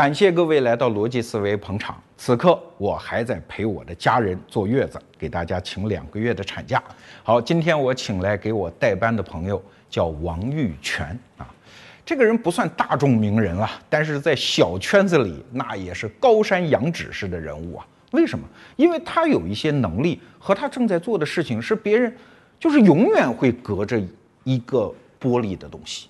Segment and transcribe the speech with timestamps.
[0.00, 2.02] 感谢各位来到逻辑思维捧场。
[2.16, 6.82] 此刻我还在陪我的家人坐月子，给大家请两个月的产假。
[7.22, 11.46] 好，今天我请来给我代班的朋友叫王玉泉啊，
[12.02, 17.86] 这个人不算大众名人了，但是在小圈子里那也是高山仰止式的人物啊。
[18.12, 18.48] 为什么？
[18.76, 22.10] 因为他有一些能力和他正在做的事情是别人
[22.58, 24.00] 就是永远会隔着
[24.44, 24.90] 一个
[25.20, 26.08] 玻璃的东西。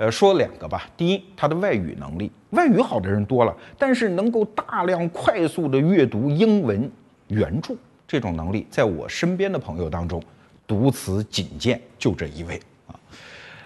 [0.00, 0.88] 呃，说两个吧。
[0.96, 6.90] 第一，他的外语能力，外语好的人多了，但是能够大量快速的阅读英文
[7.28, 7.74] 原著，
[8.08, 10.22] 这种能力在我身边的朋友当中，
[10.66, 12.96] 独此仅见，就这一位啊。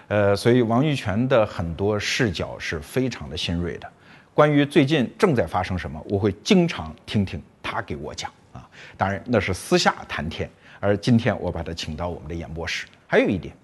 [0.09, 3.89] 呃，所以王玉泉的很多视角是非常的新锐的。
[4.33, 8.67] 关于最近正在发生什么，我会经常听听他给我讲啊。
[8.97, 10.49] 当然那是私下谈天，
[10.81, 12.87] 而今天我把他请到我们的演播室。
[13.07, 13.55] 还有一点。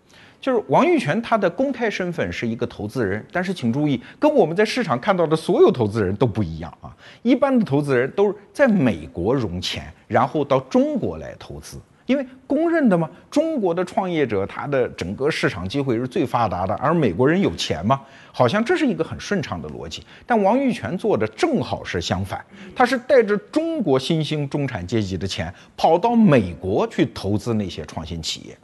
[0.42, 6.92] 就是王玉泉，他的公开身份是一个投资人，但是请注意，跟我们在市场看到的所有投资人都不一样啊。
[7.22, 20.04] 一般的投资人都是在美国融钱，然后到中国来投资，因为公认的嘛，中国的创业者他的整个市场机会是最发达的，而美国人有钱嘛，好像这是一个很顺畅的逻辑。
[20.26, 22.44] 但王玉泉做的正好是相反，
[22.76, 28.58] 他是带着中国新兴中产阶级的钱，跑到美国去投资那些创新企业。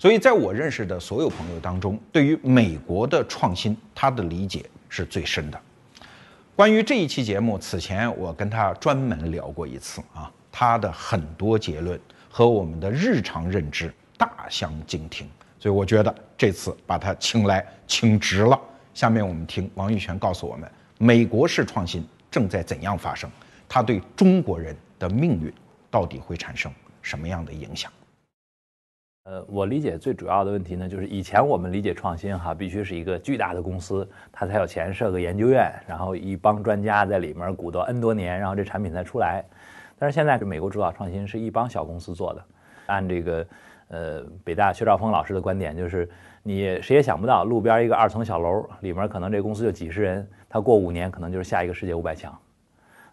[0.00, 5.60] 所以，在我认识的所有朋友当中，对于美国的创新，他的理解是最深的。
[6.56, 15.28] 关于这一期节目，此前我跟他专门聊过一次啊，他的很多结论和我们的日常认知大相径庭，
[15.58, 18.58] 所以我觉得这次把他请来请值了。
[18.94, 23.30] 下面我们听王玉泉告诉我们，美国式创新正在怎样发生，
[23.68, 25.52] 他对中国人的命运
[25.90, 27.92] 到底会产生什么样的影响？
[29.30, 39.44] 呃，我理解最主要的问题呢，就是以前我们理解创新哈，必须是一个巨大的公司，它才有钱设个研究院，然后一帮专家在里面鼓捣 N 多年，然后这产品才出来。
[39.96, 42.44] 但是现在这美国主导创新是一帮小公司做的。
[42.86, 43.46] 按这个
[43.86, 46.10] 呃北大薛兆丰老师的观点，就是
[46.42, 52.36] 你谁也想不到，路边一个二层小楼里面可能这公司就几十人，他过五年可能就是下一个世界五百强。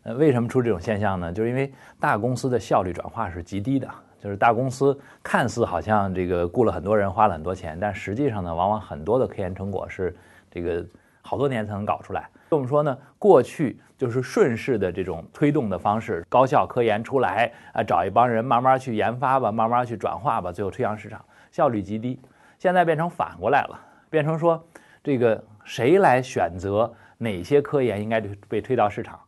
[0.01, 1.31] 呃，为什么出这种现象呢？
[1.31, 3.87] 就是因为大公司的效率转化是极低的。
[4.19, 10.15] 就是大公司看似好像这个雇了很多人，花了很多钱，但实际上呢，往往很多的科研成果是
[10.49, 10.83] 这个
[11.21, 12.27] 好多年才能搞出来。
[12.49, 22.19] 我们说呢，过去就是顺势的这种推动的方式，高校科研出来啊，找一帮人慢慢去研发吧，慢慢去转化吧，最后推向市场，效率极低。
[22.57, 23.79] 现在变成反过来了，
[24.09, 24.65] 变成说
[25.03, 29.19] 这个谁来选择哪些科研应该被推到市场？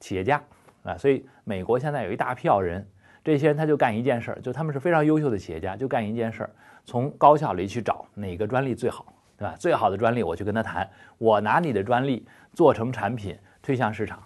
[0.00, 0.42] 企业家
[0.82, 2.86] 啊，所以美国现在有一大票人。
[3.24, 6.50] 这些人他就干一件事儿，就他们是非常优秀的企业家，就干一件事儿，
[6.84, 9.06] 从高校里去找哪个专利最好，
[9.38, 9.56] 对吧？
[9.58, 10.86] 最好的专利我去跟他谈，
[11.16, 14.22] 我拿你的专利做成产品推向市场。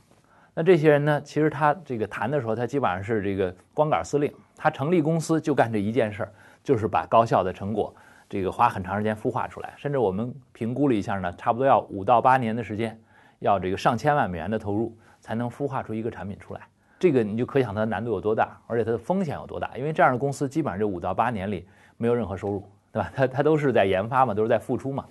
[0.53, 6.33] 那这些人呢，其实他这个谈的时候，他基本上是这个光杆司令，他成立公司就干这一件事儿，
[6.65, 7.95] 就是把高校的成果
[8.29, 13.01] 这个花很长时间孵化出来，甚至我们评估了一下呢，差不多要五到八年的时间，
[13.39, 16.63] 要这个上千万美元的投入才能孵化出一个产品出来。
[16.99, 19.71] 这个你就可想它的难度有多大，而且它的风险有多大。
[19.77, 21.67] 因为这样的公司基本上这五到八年里
[21.97, 23.11] 没有任何收入，对吧？
[23.15, 25.05] 它它都是在研发嘛，都是在付出嘛。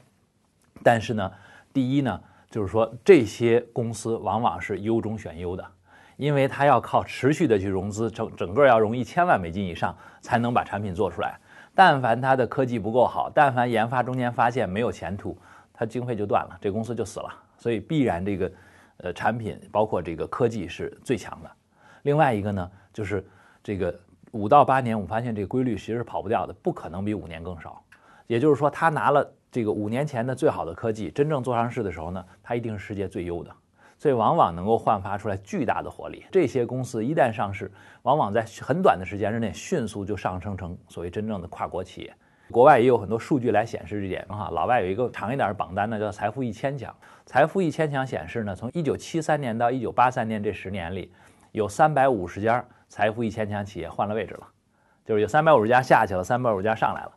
[0.83, 1.31] 但是呢，
[1.73, 5.65] 第一呢，就是说这些公司往往是优中选优的，
[6.17, 11.39] 因为它要靠持续的去融资，整整个要融一千万美金以上才能把产品做出来。
[11.73, 15.37] 但凡它的科技不够好，但凡研发中间发现没有前途，
[15.73, 17.29] 它经费就断了，这公司就死了。
[17.57, 18.51] 所以必然这个
[18.97, 21.51] 呃产品包括这个科技是最强的。
[22.07, 23.21] 另外一个呢，就是
[23.61, 23.93] 这个
[24.31, 27.83] 五到八年，我们发现这个规律其实是跑不掉的，不可能比五年更少。
[28.27, 33.51] 也就是说，他拿了这个五年前的最好的科技，真正做上市的时候呢，它一定是世界最优的，
[33.97, 36.25] 所以往往能够焕发出来巨大的活力。
[36.31, 37.69] 这些公司一旦上市，
[38.03, 42.13] 往往在很短的时间之内迅速就上升成所谓真正的跨国企业。
[42.49, 44.49] 国外也有很多数据来显示这点哈。
[44.53, 46.95] 老外有一个长一点的榜单呢，叫财富一千强。
[47.25, 51.11] 财富一千强显示呢，从一九七三年到一九八三年这十年里。
[51.57, 54.47] 有三百五十家财富一千强企业换了位置了，
[55.03, 57.11] 就是有三百五十家下去了，三百五十家上来了。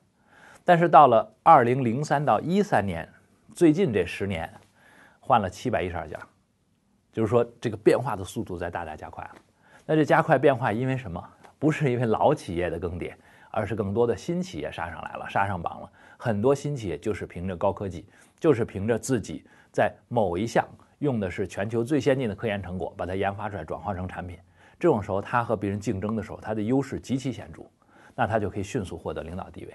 [0.64, 3.06] 但是到了二零零三到一三年，
[3.54, 4.50] 最近这十年，
[5.20, 6.18] 换了七百一十二家，
[7.12, 9.34] 就是说这个变化的速度在大大加快了。
[9.84, 11.22] 那这加快变化因为什么？
[11.58, 13.12] 不是因为老企业的更迭，
[13.50, 15.92] 而是更多的新企业杀上来了，杀上榜了。
[16.16, 18.06] 很多新企业就是凭着高科技，
[18.38, 20.66] 就是凭着自己在某一项。
[21.00, 24.38] 用的是全球最先进的科研成果，把它研发出来，转化成产品。
[24.78, 27.62] 这种时候，它和别人竞争的时候，它的优势极其显著，
[28.14, 29.74] 那它就可以迅速获得领导地位。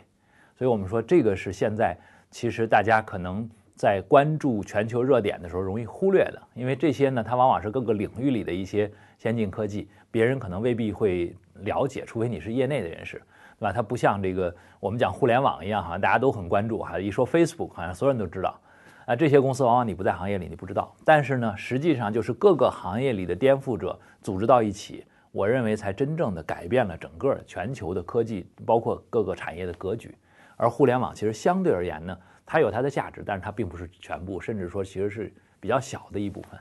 [0.55, 1.97] 所以，我们说这个是现在
[2.29, 13.17] 其实大家可能在关注全球热点的时候容易忽略的，因为这些呢，它往往是各个领域里的一些先进科技，别人可能未必会了解，除非你是业内的人士，
[13.59, 13.73] 对吧？
[13.73, 18.59] 它不像这个我们讲互联网一样，好像大家都很关注哈，一说 Facebook，好像所有人都知道。
[19.05, 20.91] 啊，这些公司往往你不在行业里，你不知道。
[21.05, 30.15] 但是呢，实际上就是各个行业里的颠覆者组织到一起，我认为才真正的改变了整个全球的科技，包括各个产业的格局。
[30.57, 32.17] 而互联网其实相对而言呢，
[32.47, 36.59] 它有它的价值，但是它并不是全部，甚至说其实是比较小的一部分。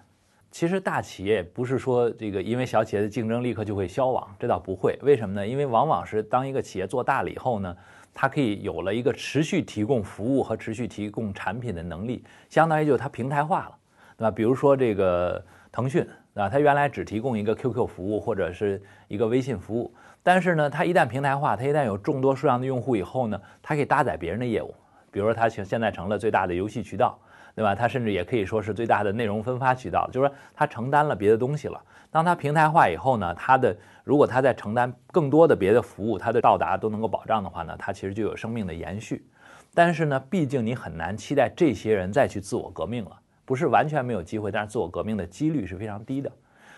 [0.50, 4.98] 其实大企业不是说这个因为小企业的竞争立刻就会消亡，这倒不会。
[5.02, 5.46] 为什么呢？
[5.46, 7.74] 因为往往是当一个企业做大了以后呢。
[8.14, 13.76] 它可以有了一个持续提供服务和持续提供产品的能力，相当于就它平台化了，
[14.16, 14.30] 对吧？
[14.30, 16.48] 比如说这个腾讯，对吧？
[16.48, 24.72] 它原来只提供一个 QQ 服务或者是一个微信服务，但是呢，它一旦平台化，它一旦有众多数量的用户以后呢，它可以搭载别人的业务，
[25.10, 27.18] 比如说它现现在成了最大的游戏渠道，
[27.56, 27.74] 对吧？
[27.74, 31.82] 它甚至也可以说是最大的内容分发渠道，就是说它承担了别的东西了。
[32.14, 39.26] 当它平台化以后呢，它的如果它在承担更多的别的服务，它的到达都能够保障的话呢，它其实就有生命的延续。
[39.74, 43.10] 但是呢，毕竟你很难期待这些人再去自我革命了，
[43.44, 46.30] 不是完全没有机会，但是自我革命的几率是非常低的。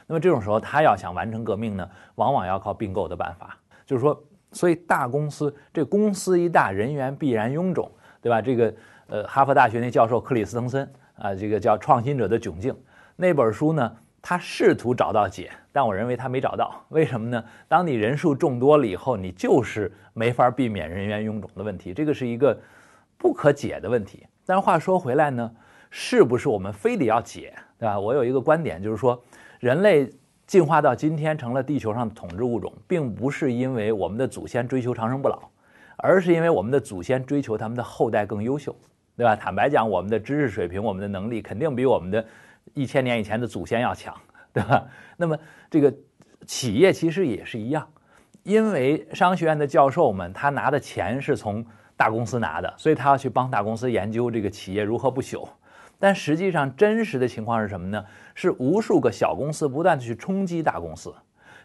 [0.07, 3.59] 那么这种时候，他要想完成革命呢，往往要靠并购的办法。
[3.85, 4.19] 就是说，
[4.53, 7.93] 所以大公司这公司一大，人员必然臃肿，
[8.23, 8.41] 对吧？
[8.41, 8.75] 这个
[9.09, 12.73] 呃，哈佛大学那教授克里斯滕森啊，这个叫《创新者的窘境》
[13.17, 13.95] 那本书呢。
[14.29, 16.85] 他试图找到解，但我认为他没找到。
[16.89, 17.45] 为什么呢？
[17.69, 22.59] 当你人数众多了以后，你就是没法避免人员臃肿的问题，这个是一个
[23.17, 24.27] 不可解的问题。
[24.45, 25.49] 但是话说回来呢，
[25.91, 28.01] 是不是我们非得要解，对吧？
[28.01, 29.23] 我有一个观点，就是说，
[29.61, 30.11] 人类
[30.45, 35.39] 进化到今天成了地球上的统治物种，并不是因为我们的祖先追求长生不老，
[35.99, 38.75] 而是因为我们的祖先追求他们的后代更优秀，
[39.17, 39.37] 对吧？
[39.37, 42.27] 坦白讲，我们的知识水平、我们的能力肯定比我们的。
[42.77, 44.15] 一千年以前的祖先要强，
[44.53, 44.85] 对吧？
[45.17, 45.37] 那么
[45.71, 45.93] 这个
[46.47, 47.89] 企业其实也是一样，
[48.43, 51.65] 因为商学院的教授们他拿的钱是从
[51.97, 55.49] 大公司拿的，所以他要去帮大公司研究这个企业如何不朽。
[55.99, 58.05] 但实际上真实的情况是什么呢？
[58.35, 61.13] 是无数个小公司不断的去冲击大公司。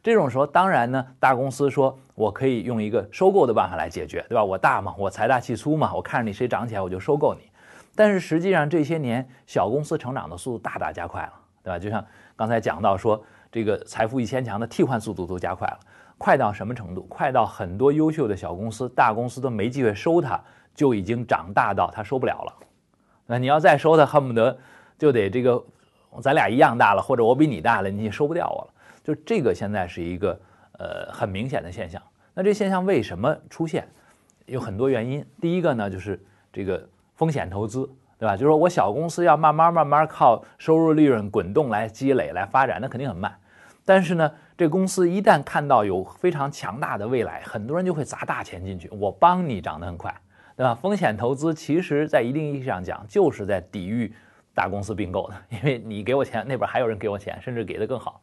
[0.01, 4.43] 这种时候，当然呢，大公司说我可以用一个收购的办法来解决，对吧？
[4.43, 7.50] 我大嘛，我财大气粗嘛，我看着你谁涨起来我就收购你。
[7.95, 11.77] 但是实际上这些年小公司成长的速度大大加快了，对吧？
[11.77, 12.03] 就像
[12.35, 13.21] 刚才讲到说，
[13.51, 15.79] 这个财富一千强的替换速度都加快了，
[16.17, 17.01] 快到什么程度？
[17.03, 20.41] 快到很多优秀的小公司、大公司都没机会收它，
[20.73, 22.53] 就已经长大到它收不了了。
[23.25, 24.57] 那你要再收它，恨不得
[24.97, 25.61] 就得这个
[26.21, 28.73] 咱俩一样大了，或者我比你大了，你也收不掉我了。
[29.03, 30.39] 就这个现在是一个
[30.79, 32.01] 呃很明显的现象。
[32.33, 33.85] 那这现象为什么出现？
[34.45, 35.25] 有很多原因。
[35.41, 36.17] 第一个呢，就是
[36.53, 36.87] 这个。
[37.21, 37.87] 风险投资，
[38.17, 38.35] 对吧？
[38.35, 43.31] 就是说我小公司要慢慢慢慢靠收入利润滚动来积累来发展，那肯定很慢。
[43.85, 50.11] 但是呢，这公司一旦看到有非常强大的未来，很多人就会砸大钱进去，我帮你涨得很快，
[50.55, 50.73] 对吧？
[50.81, 54.11] 风险投资其实在一定意义上讲，就是在抵御
[54.55, 58.19] 大公司并购的，因为你给我钱，那边还有人给我钱，甚至给的更好。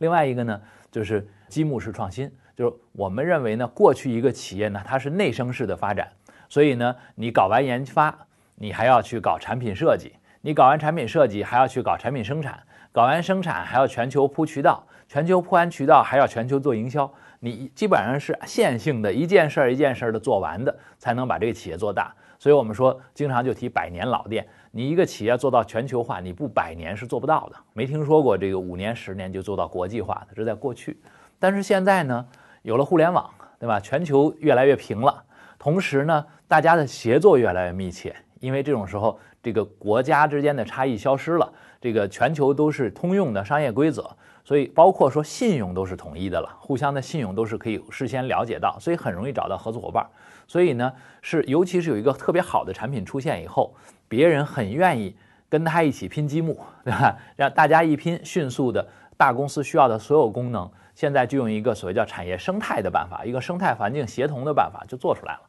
[0.00, 0.60] 另外一个呢，
[0.90, 6.12] 就是积木式创新，就是我们认为呢，过去一个企业呢，它是内生式的发展。
[6.52, 8.14] 所以呢，你搞完研发，
[8.56, 10.10] 你还要去搞产品设计；
[10.42, 12.52] 你搞完产品设计，还要去搞产品生产；
[12.92, 17.10] 搞完生产，还要全球铺渠道；全球铺完渠道，还要全球做营销。
[17.40, 22.14] 你基本上是线性的一件事儿一件事儿的做完的，才能把这个企业做大。
[22.38, 24.46] 所以我们说，经常就提百年老店。
[24.72, 27.56] 你一个企业做到全球化，你不百年是做不到的。
[27.72, 31.00] 没听说过这个五年、十年就做到国际化的，这在过去。
[31.38, 32.26] 但是现在呢，
[32.60, 33.80] 有了互联网，对吧？
[33.80, 35.24] 全球越来越平了。
[35.58, 44.06] 同时呢，大家的协作越来越密切，因为这种时候，这个国家之间的差异消失了，这个全球都是通用的商业规则，
[44.44, 50.06] 所以包括说信用都是统一的了，互相的信用都是可以事先了解到，所以很容易找到合作伙伴。
[50.46, 50.92] 所以呢，
[51.22, 53.74] 是尤其是有一个特别好的产品出现以后，
[54.06, 55.16] 别人很愿意
[55.48, 56.54] 跟他一起拼积木，
[56.84, 57.16] 对吧？
[57.34, 65.40] 让大家一拼，迅速的大公司需要的所有功能，现在就用一个所谓叫产业生态的办法，一个生态环境协同的办法就做出来了。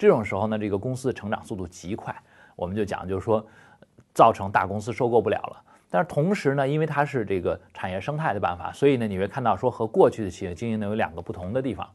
[0.00, 2.16] 这种时候呢，这个公司的成长速度极快，
[2.56, 3.46] 我们就讲就是说，
[4.14, 5.62] 造成大公司收购不了了。
[5.90, 11.86] 但是同时呢，因为它是这个产业生态的办法，所以呢，你会看到说和过去的企业经营呢有两个不同的地方。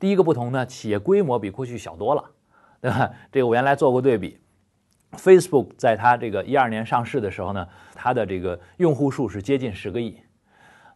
[0.00, 2.24] 第一个不同呢，企业规模比过去小多了，
[2.80, 3.08] 对吧？
[3.30, 4.40] 这个我原来做过对比
[5.12, 10.18] ，Facebook 在它这个一二年上市的时候呢，它的这个用户数是接近十个亿，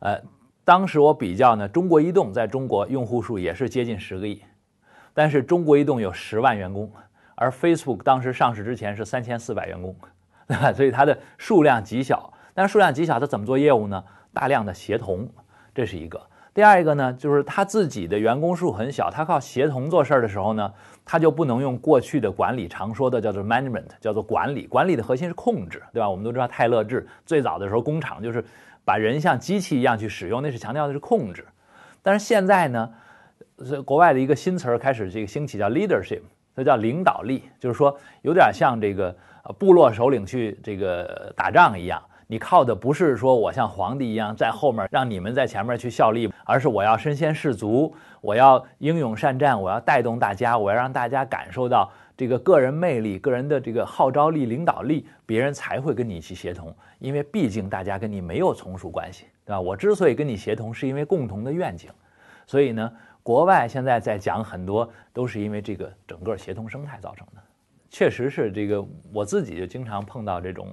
[0.01, 0.21] 呃，
[0.65, 4.43] 当时我比较呢，中国移动在中国用户数也是接近十个亿。
[5.17, 6.93] 但是中国移动有十万员工，
[7.37, 9.97] 而 Facebook 当时上市之前是三千四百员工，
[10.47, 10.71] 对吧？
[10.75, 14.05] 所以它的数量极小，但是数量极小，它怎么做业务呢？
[14.35, 15.27] 大量的协同，
[15.75, 16.21] 这是一个。
[16.53, 20.71] 第二一个呢，就是他自己的员工数很小，他靠协同做事儿的时候呢，
[21.03, 24.67] 他就不能用过去的管理常说的叫做 management，叫做管理。
[24.67, 26.11] 管理的核心是控制，对吧？
[26.11, 28.45] 我们都知道泰勒制最早的时候，工厂就是
[28.85, 31.47] 把人像机器一样去使用，那是强调的是控制。
[32.03, 32.91] 但是现在呢，
[33.65, 36.21] 是国外的一个新词儿开始这个兴起，叫 leadership，
[36.55, 42.03] 这叫领导力，就是说有点像这个呃部落首领去这个打仗一样。
[42.29, 56.75] 你靠的不是说我像皇帝一样在后面让你们在前面去效力，而是我要身先士卒，我要英勇善战，我要带动大家，我要让大家感受到这个个人魅力、个人的这个号召力、领导力，别人才会跟你去协同。
[56.99, 59.61] 因为毕竟大家跟你没有从属关系，对吧？
[59.61, 61.89] 我之所以跟你协同，是因为共同的愿景。
[62.45, 62.93] 所以呢，
[63.27, 67.43] 国外现在在讲很多都是因为这个整个协同生态造成的。
[67.91, 70.69] 确实是这个，我自己就经常碰到这种。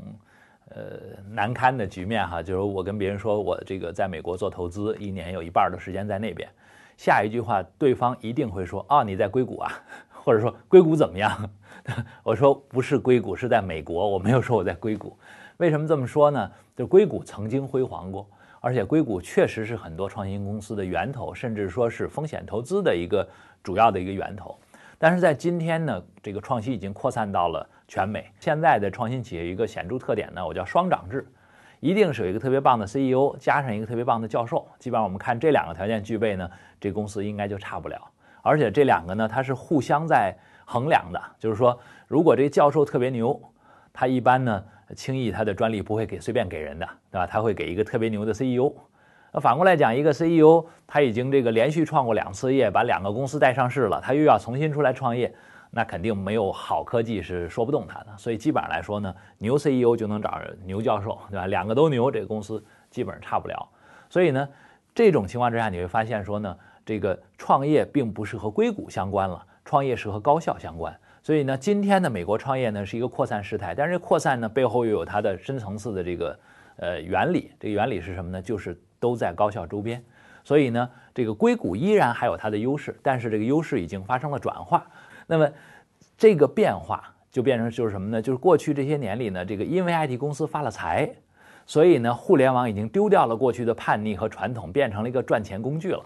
[0.70, 0.98] 呃，
[1.30, 6.50] 难堪的局面哈，就是我跟别人说我这个在美国做投资，一年有一半的时间在那边，
[6.98, 9.72] 下一句话对方一定会说啊，你在硅谷啊，
[10.10, 11.48] 或者说硅谷怎么样？
[12.24, 15.16] 我说不是硅谷，是在美国，我没有说我在硅谷。
[15.58, 16.52] 为什么这么说呢？
[16.76, 18.28] 就硅谷曾经辉煌过，
[18.66, 23.28] 而且硅谷确实是很多创新公司的源头，甚至说是风险投资的一个
[23.62, 24.58] 主要的一个源头。
[24.98, 27.70] 但是在今天呢，这个创新已经扩散到了。
[27.86, 31.28] 全美现在的创新企业一个显著特点呢，我叫双涨制，
[31.82, 34.66] 一定是有一个特别棒的 CEO 加上一个特别棒的教授。
[34.80, 38.02] 基本上我们看这两个条件具备呢，这公司应该就差不了。
[38.42, 41.22] 而且这两个呢，它是互相在衡量的。
[41.38, 41.78] 就是说，
[42.08, 43.40] 如果这教授特别牛，
[43.92, 44.64] 他一般呢
[44.96, 47.26] 轻易他的专利不会给随便给人的，对吧？
[47.26, 48.72] 他会给一个特别牛的 CEO。
[49.32, 55.34] 那反过来讲，一个 CEO 他已经这个连续创过两次业，把两个公司带上市了，他又要重新出来创业。
[55.76, 61.48] 那肯定没有好科技是说不动他的，所以基本上来说呢，牛 CEO 就能找牛教授，对吧？
[61.48, 63.68] 两个都牛，这个公司基本上差不了。
[64.08, 64.48] 所以呢，
[64.94, 70.96] 这种情况之下，你会发现说呢，这个创业并不是和硅谷相关了，创业是和高校相关。
[71.24, 76.38] 所以呢，今天的美国创业呢是一个扩散事态，但是扩散呢背后又有它的深层次的这个
[76.76, 77.50] 呃原理。
[77.58, 78.42] 这个原理是什么呢？
[78.42, 80.04] 就是都在高校周边。
[80.44, 84.86] 所以呢，这个硅谷依然还有它的优势，但是这个优势已经发生了转化。
[85.26, 85.50] 那么，
[86.18, 87.02] 这个变化
[87.32, 88.22] 就变成就是什么呢？
[88.22, 91.10] 就是过去这些年里呢，这个因为 IT 公司发了财，
[91.66, 96.04] 所以呢，互联网已经丢掉了过去的叛逆和传统，变成了一个赚钱工具了。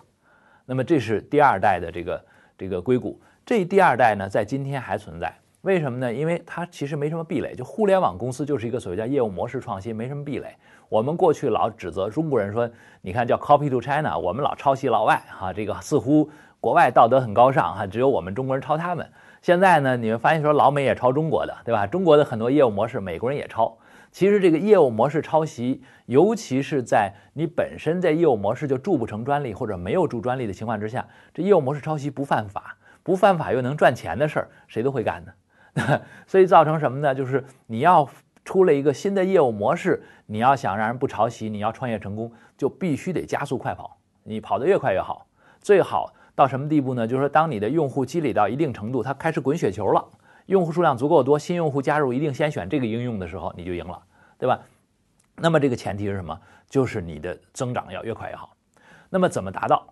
[0.64, 5.34] 那么这是第二代的这个这个硅谷，这第二代呢，在今天还存在。
[5.62, 6.14] 为什么呢？
[6.14, 10.54] 因为它其实没什么壁垒，就互联网公司就是一个所谓叫业务模式创新，没什么壁垒。
[10.90, 12.70] 我们过去老指责中国人说，
[13.02, 16.30] 你看叫 copy to China，我们老抄袭老外，哈，这个似乎。
[16.60, 19.10] 国外道德很高尚哈，只有我们中国人抄他们。
[19.42, 21.88] 现在呢，你们发现说老美也抄中国的，对吧？
[21.88, 23.78] 中国的很多业务模式，美国人也抄。
[24.12, 32.76] 其实这个业务模式抄袭，尤其是在你本身在业务模式就注不成专利或者没有注专利的情况之下，这业务模式抄袭不犯法，
[33.08, 36.02] 不犯法又能赚钱的事儿，谁都会干的。
[36.28, 37.16] 所以造成什么呢？
[37.16, 38.06] 就是你要
[38.44, 45.26] 出了一个新的业务模式，你要想让人不抄袭，你要创业成功，就必须得加速快跑，你跑得越快越好，
[45.62, 46.14] 最好。
[46.36, 47.08] 到什么地步呢？
[47.08, 50.06] 就是说，当你的用户积累到一定程度，它开始滚雪球了，
[50.48, 54.04] 用户数量足够多，新用户加入一定先选这个应用的时候，你就赢了，
[54.38, 54.60] 对吧？
[55.38, 56.38] 那么这个前提是什么？
[56.70, 58.54] 就是你的增长要越快越好。
[59.10, 59.88] 那么怎么达到？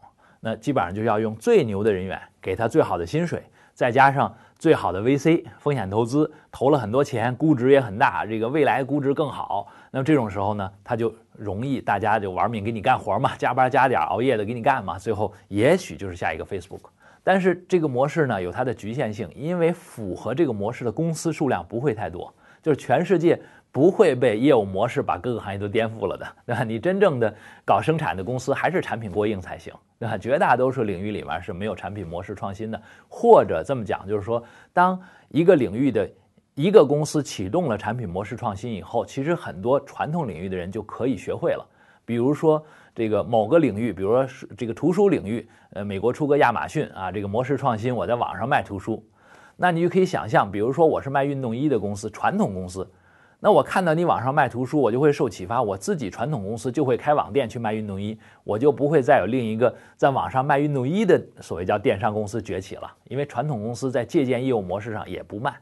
[0.45, 3.41] 那基本上就要用最牛的人员，给他最好的薪水，
[3.73, 4.31] 再加上。
[4.57, 9.67] 最好的 VC 风险投资投了很多钱，估值也很大，这个未来估值更好。
[9.91, 16.89] 那么这种时候呢，他就容易大家就玩命给你干活嘛，加班加点熬夜的给你干嘛，最后也许就是下一个 Facebook。
[17.21, 22.33] 但是这个模式呢有它的局限性，因为符合这个模式的公司数量不会太多，
[22.63, 23.39] 就是全世界。
[23.75, 26.63] 不会被业务模式把各个行业都颠覆了的， 对吧？
[26.63, 30.17] 你真正的搞生产的公司还是产品过硬才行，对吧？
[30.17, 34.41] 绝大多数领域里面是没有产品模式创新的，或者这么讲，就是说，
[34.71, 36.09] 当一个领域的
[36.53, 41.67] 一个公司启动了产品模式创新以后，其实很多传统领域的人就可以学会了。
[42.05, 42.65] 比如说
[42.95, 49.05] 这个某个领域，比如说这个图书领域，呃，美国出个亚马逊啊，这个模式创新，我在网上卖图书，
[49.57, 52.89] 那你就可以想象，比如说我是卖运动衣的公司，传统公司。
[53.45, 62.91] 那我看到你网上卖图书，我就会受启发，我自己传统公司就会开网店去卖运动衣，我就不会再有另一个在网上卖运动衣的所谓叫电商公司崛起了。
[63.03, 65.53] 因为传统公司在借鉴业务模式上也不慢，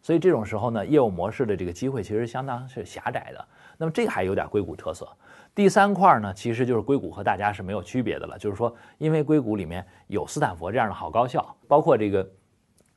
[0.00, 3.44] 所以这种时候呢，业务模式的这个机会其实相当是狭窄的。
[3.76, 5.06] 那么这个还有点硅谷特色。
[5.54, 12.26] 第三块呢，其实就是硅谷和大家是没有区别的了，就是说，因为硅谷里面有斯坦福这样的好高校，包括这个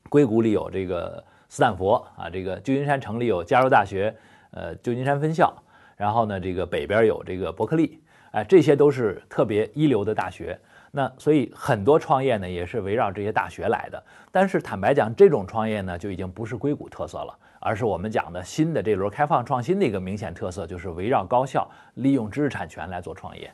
[0.08, 1.22] 硅谷里有这个。
[1.52, 4.16] 斯坦福啊，这个旧金山城里有加州大学，
[4.52, 5.54] 呃旧金山分校，
[5.96, 8.00] 然后呢这个北边有这个伯克利，
[8.32, 10.60] 哎，这些都是特别一流的大学。
[10.92, 14.04] 那所以很多创业呢也是围绕这些大学来的。
[14.32, 23.52] 但是坦白讲，这种创业呢就已经不是硅谷特色了，而是我们讲的新的这轮开放创新的一个明显特色，就是围绕高校利用知识产权来做创业。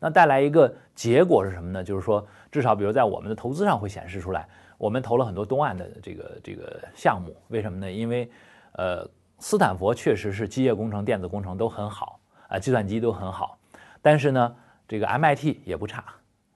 [0.00, 1.84] 那带来一个结果是什么呢？
[1.84, 7.32] 就是说，至少比如在我们的投资上会显示出来，我们投了很多东岸的这个这个项目。
[7.46, 7.88] 为什么呢？
[7.88, 8.28] 因为，
[8.72, 9.08] 呃，
[9.42, 13.58] 斯坦福确实是机械工程、电子工程都很好啊，计算机都很好。
[14.00, 14.54] 但是呢，
[14.86, 16.04] 这个 MIT 也不差。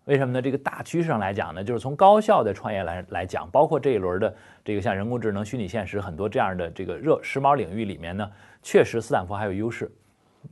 [0.05, 0.41] 为什么呢？
[0.41, 4.33] 这个大趋势上来讲呢，就是从高校的创业来来讲，包括这一轮的
[4.65, 8.31] 这个像人工智能、虚拟现实很多这样的这个热时髦领域里面呢，
[8.63, 9.91] 确实斯坦福还有优势。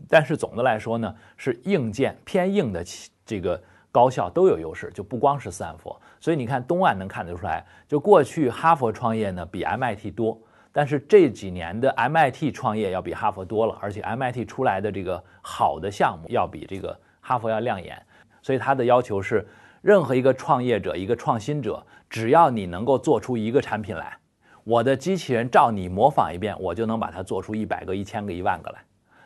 [0.08, 2.84] 但是总的来说呢，是硬件偏硬的
[3.24, 3.62] 这个
[3.92, 5.94] 高校都有优势，就不光是斯坦福。
[6.18, 10.36] 所以你看东岸能看得出来，就过去哈佛创业呢比 MIT 多，
[10.76, 17.96] 但是这几年的 MIT 创业要比哈佛多了，而且 MIT 出来的这个好的项目要比这个哈佛要亮眼。
[18.42, 19.46] 所以他的要求是，
[19.82, 24.18] 任何一个创业者、一个创新者，只要你能够做出一个产品来，
[24.64, 28.80] 我的机器人照你模仿一遍，我就能把它做出一百个、一千个、一万个来。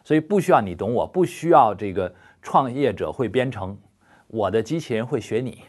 [0.05, 3.75] 所以不需要你懂我，不需要这个创业者会编程，
[4.27, 5.63] 我的机器人会学你，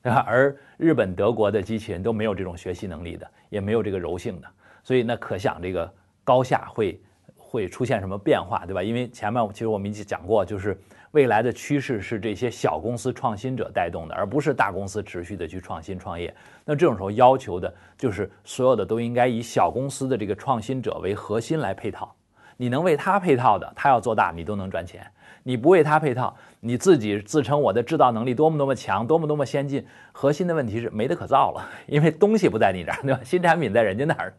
[0.00, 0.24] 对吧？
[0.26, 4.48] 而日本、德国的机器人都没有这种学习能力的，也没有这个柔性的，
[4.84, 7.00] 所以那可想这个高下会
[7.36, 8.82] 会出现什么变化，对吧？
[8.82, 10.78] 因为前面其实我们已经讲过，就是
[11.12, 16.32] 未来的趋势是这些小公司创新者带动的，而不是大公司持续的去创新创业。
[16.64, 22.14] 那这种时候要求的就是所有的都应该以小公司的这个创新者为核心来配套。
[22.56, 25.04] 你能为他配套的，他要做大，你都能赚钱。
[25.42, 33.20] 你不为他配套，你自己自称我的制造能力多么多么强，多么多么先进，核心的问题是没得可造了，因为东西不在你这儿，对吧？
[33.24, 34.32] 新产品在人家那儿。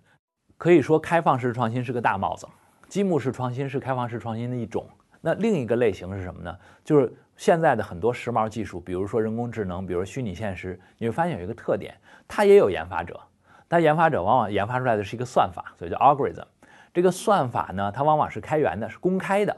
[0.57, 2.47] 可以说，开放式创新是个大帽子，
[2.87, 4.87] 积木式创新是开放式创新的一种。
[5.21, 6.55] 那另一个类型是什么呢？
[6.83, 11.95] 就是现在的很多时髦技术，比如说人工智能，比如虚拟现实，你会发现有一个特点，
[12.27, 13.19] 它也有研发者，
[13.67, 16.45] 但研发者往往研发出来的是一个算法，所以叫 algorithm。
[16.93, 19.57] 这个算法呢，它往往是开源的，是公开的，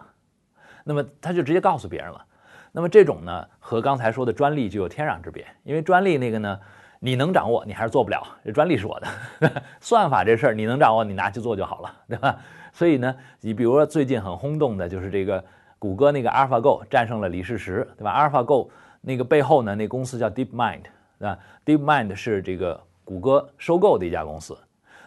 [0.85, 2.25] 那么它就直接告诉别人了。
[2.71, 5.45] 那么这种呢，和刚才说的专利就有天壤之别。
[5.63, 6.59] 因为专利那个呢，
[6.99, 8.21] 你能掌握，你还是做不了。
[8.43, 9.07] 这专利是我的，
[9.79, 12.37] 算法这事儿你能掌握，你拿去做就好了，对吧？
[12.73, 15.43] 所以呢，你比如说最近很轰动的就是这个
[15.79, 18.67] 谷歌那个 AlphaGo 战胜了李世石，对吧？AlphaGo
[19.01, 20.83] 那个背后呢，那公司叫 DeepMind，
[21.19, 24.57] 对吧？DeepMind 是这个谷歌收购的一家公司。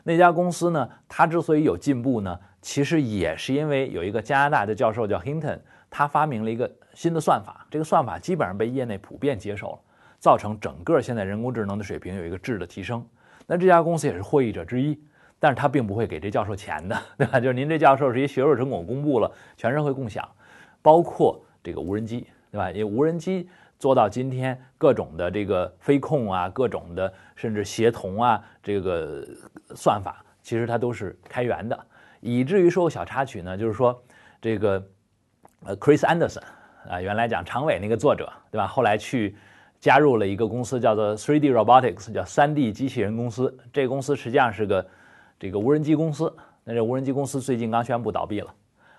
[0.03, 0.88] 那家公司呢？
[1.07, 5.59] 它之所以有进步呢，其实也是因为有一个加拿大的教授叫 Hinton，
[5.90, 9.79] 他发明了一个新的算法，这个算法基本上被业内普遍接受了，
[10.20, 13.04] 造成整个现在人工智能的水平有一个质的提升。
[13.48, 14.96] 那这家公司也是获益者之一，
[15.40, 17.40] 但是他并不会给这教授钱的，对吧？
[17.40, 20.28] 就是您这教授是一学术成果公布了，全社会共享，
[20.80, 22.70] 包括这个无人机，对吧？
[22.70, 23.48] 因为无人机。
[23.78, 29.26] 做到今天各种的这个飞控啊，各种的甚至协同啊，这个
[29.74, 31.87] 算法其实它都是开源的，
[32.20, 33.98] 以至于说个小插曲呢，就是说
[34.38, 34.87] 这个
[35.64, 36.42] 呃，Chris Anderson
[36.90, 38.66] 啊，原来讲长尾那个作者对吧？
[38.66, 39.35] 后来去
[39.80, 43.56] 加入了一个公司叫做 3D Robotics，叫三 D 机器人公司。
[43.72, 44.86] 这个公司实际上是个
[45.38, 46.32] 这个无人机公司。
[46.62, 48.54] 那这无人机公司最近刚宣布倒闭了，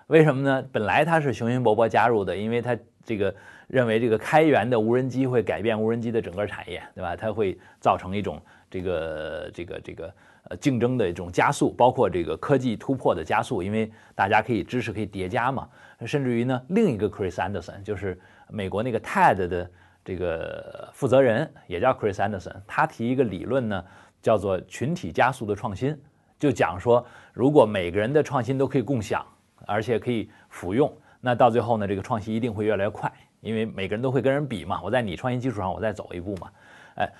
[0.08, 0.62] 为什么呢？
[0.72, 3.34] 本来他是雄心勃勃加入的，因为他这个。
[3.68, 7.16] 认为这个开源的无人机会改变无人机的整个产业，对吧？
[7.16, 8.38] 它会造成一种
[8.70, 10.14] 这个这个这个
[10.50, 15.66] 呃竞争的一种加速，包括这个科技突破的加速，因为大家可以知识可以叠加嘛。
[16.04, 19.70] 甚至于呢，另一个 Chris Anderson 就是美国那个 TED 的
[20.04, 23.84] 这个负责人，也叫 Chris Anderson，他提一个理论呢，
[24.20, 25.96] 叫做群体加速的创新，
[26.38, 29.24] 就讲说，如果每个人的创新都可以共享，
[29.66, 33.12] 而且可以服用，那到最后呢，这个创新一定会越来越快。
[33.40, 36.48] 因为每个人都会跟人比嘛，我在你创新基础上，我再走一步嘛，
[36.94, 37.12] 哎，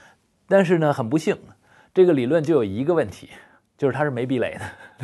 [0.46, 1.36] 但是呢，很不幸，
[1.92, 3.28] 这个理论就有一个问题，
[3.76, 4.56] 就是它是没壁垒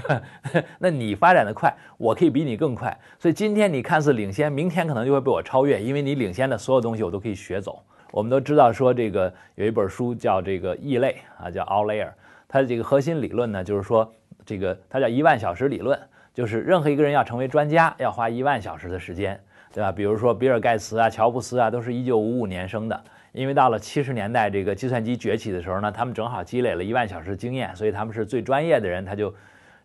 [0.06, 0.22] 的，
[0.78, 7.82] 那你发展的快，我可以比你更快，所以今天你看似领先，明天可能就会被我超越，因为你领先的所有东西我都可以学走。
[8.10, 12.10] 我们都知道说这个有一本书叫这个异类啊，叫 Outlier，
[12.46, 14.12] 它的这个核心理论呢，就是说
[14.46, 15.98] 这个它叫一万小时理论，
[16.32, 19.38] 就是任何一个人要成为专家，要花一万小时的时间。
[19.70, 19.92] 对吧？
[19.92, 23.04] 比如说比尔盖茨啊、乔布斯啊，都是一九五五年生的。
[23.38, 29.32] 因为到了七十年代这个计算机崛起的时候呢，他们正好积累了一万小时经验，所以他们是最专业的人，他就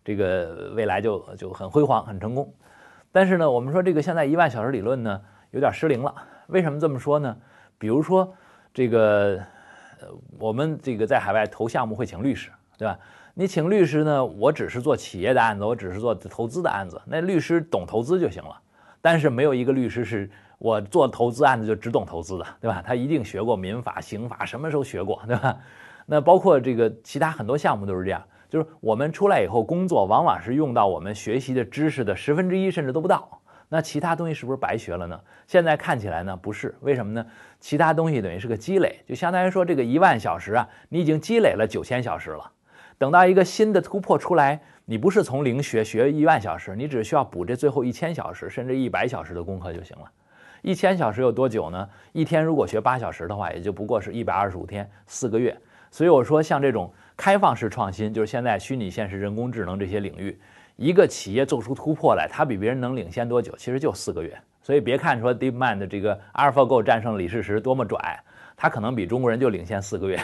[0.04, 2.52] 这个未来就就很辉煌、很成功。
[3.12, 5.20] 但是呢，我们说这个现在一万小时理论呢
[5.52, 6.12] 有点失灵了。
[6.48, 7.36] 为什么这么说呢？
[7.78, 8.34] 比如说
[8.72, 9.40] 这个
[10.00, 10.08] 呃，
[10.40, 12.98] 我们这个在海外投项目会请律师对吧？
[13.34, 18.60] 你请律师呢，我只是做企业的案子，我只是做投资的案子，那律师懂投资就行了。
[19.00, 20.28] 但是没有一个律师是
[20.64, 22.82] 我做投资案子就只懂投资的，对吧？
[22.82, 25.54] 他一定学过民法、刑法，什么时候学过，对吧？
[26.06, 33.42] 那包括这个其他很多项目都是这样，就是我们出来以后工作，往往是用到我们学习的知识的十分之一，甚至都不到。
[33.68, 35.20] 那其他东西是不是白学了呢？
[35.46, 36.74] 现在看起来呢，不是。
[36.80, 37.26] 为什么呢？
[37.60, 42.50] 其他东西等于是个积累，就相当于说这个一万小时啊，你已经积累了九千小时了。
[42.96, 50.10] 等到一个新的突破出来，你不是从零学学一万小时，你只需要补这最后一千小时，甚至一百小时的功课就行了。
[50.64, 51.86] 一千小时有多久呢？
[52.12, 55.54] 一天如果学八小时的话，也就不过是一百二十五天，四个月。
[55.90, 60.36] 所以我说，像这种开放式创新，就是现在虚拟现实、人工智能这些领域，
[60.76, 63.54] 一个企业做出突破来，它比别人能领先多久？
[63.58, 64.34] 其实就四个月。
[64.62, 68.18] 所以别看说 DeepMind 这个 AlphaGo 战胜李世石多么拽。
[68.56, 70.18] 它可能比中国人就领先四个月，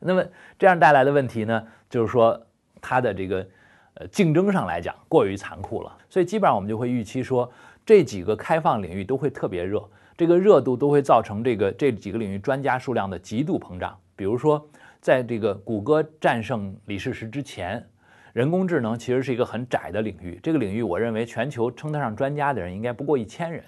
[0.00, 0.22] 那么
[0.58, 2.38] 这样带来的问题呢，就是说
[2.82, 3.46] 它的这个
[3.94, 7.50] 呃竞争上来讲过于残酷了，所以基本上我们就会预期说
[7.84, 9.82] 这几个开放领域都会特别热，
[10.16, 13.98] 这个热度都会造成这个这几个领域专家数量的极度膨胀。
[14.16, 14.68] 比如说，
[15.00, 17.84] 在这个谷歌战胜李世石之前，
[18.32, 23.62] 人工智能其实是一个很窄的领域，这个领域我认为全球称得上专家的人应该不过一千人，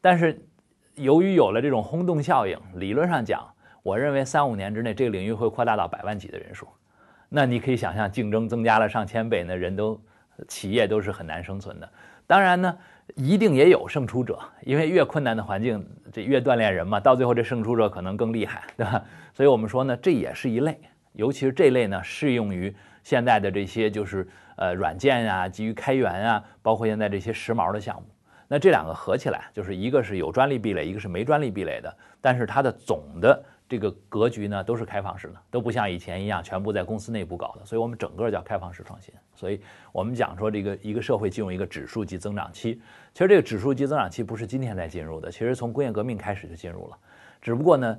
[0.00, 0.40] 但是。
[0.96, 3.46] 由于有了这种轰动效应，理论上讲，
[3.82, 6.66] 我认为三五年之内这个领域会扩大到百万级的人数。
[7.28, 10.00] 那你可以想象，竞争增加了上千倍，那人都
[10.48, 11.92] 企业都是很难生存的。
[12.26, 12.78] 当然呢，
[13.14, 16.98] 一定也有胜出者，因为越困难的环境，这越锻炼人嘛。
[17.00, 19.02] 到最后，这胜出者可能更厉害，对吧？
[19.32, 20.78] 所以我们说呢，这也是一类，
[21.12, 28.02] 尤其是这类呢，适用于现在的这些就是呃软件啊，基于开源啊，包括现在这些时髦的项目。
[28.48, 31.96] 那这两个合起来，就是一个是有专利壁垒，一个是没专利壁垒的。
[32.20, 37.64] 但是它的总的这个格局呢，都是开放式的，都不像以前一样全部在公司内部搞的。
[37.64, 39.12] 所以我们整个叫开放式创新。
[39.34, 39.60] 所以
[39.92, 42.80] 我们讲说，这个一个社会进入一个指数级增长期，
[43.12, 46.98] 其实这个指数级增长期不是今天才进入的，其实从工业革命开始就进入了。
[47.42, 47.98] 只不过呢，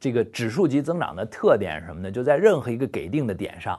[0.00, 2.10] 这个指数级增长的特点是什么呢？
[2.10, 3.78] 就在任何一个给定的点上，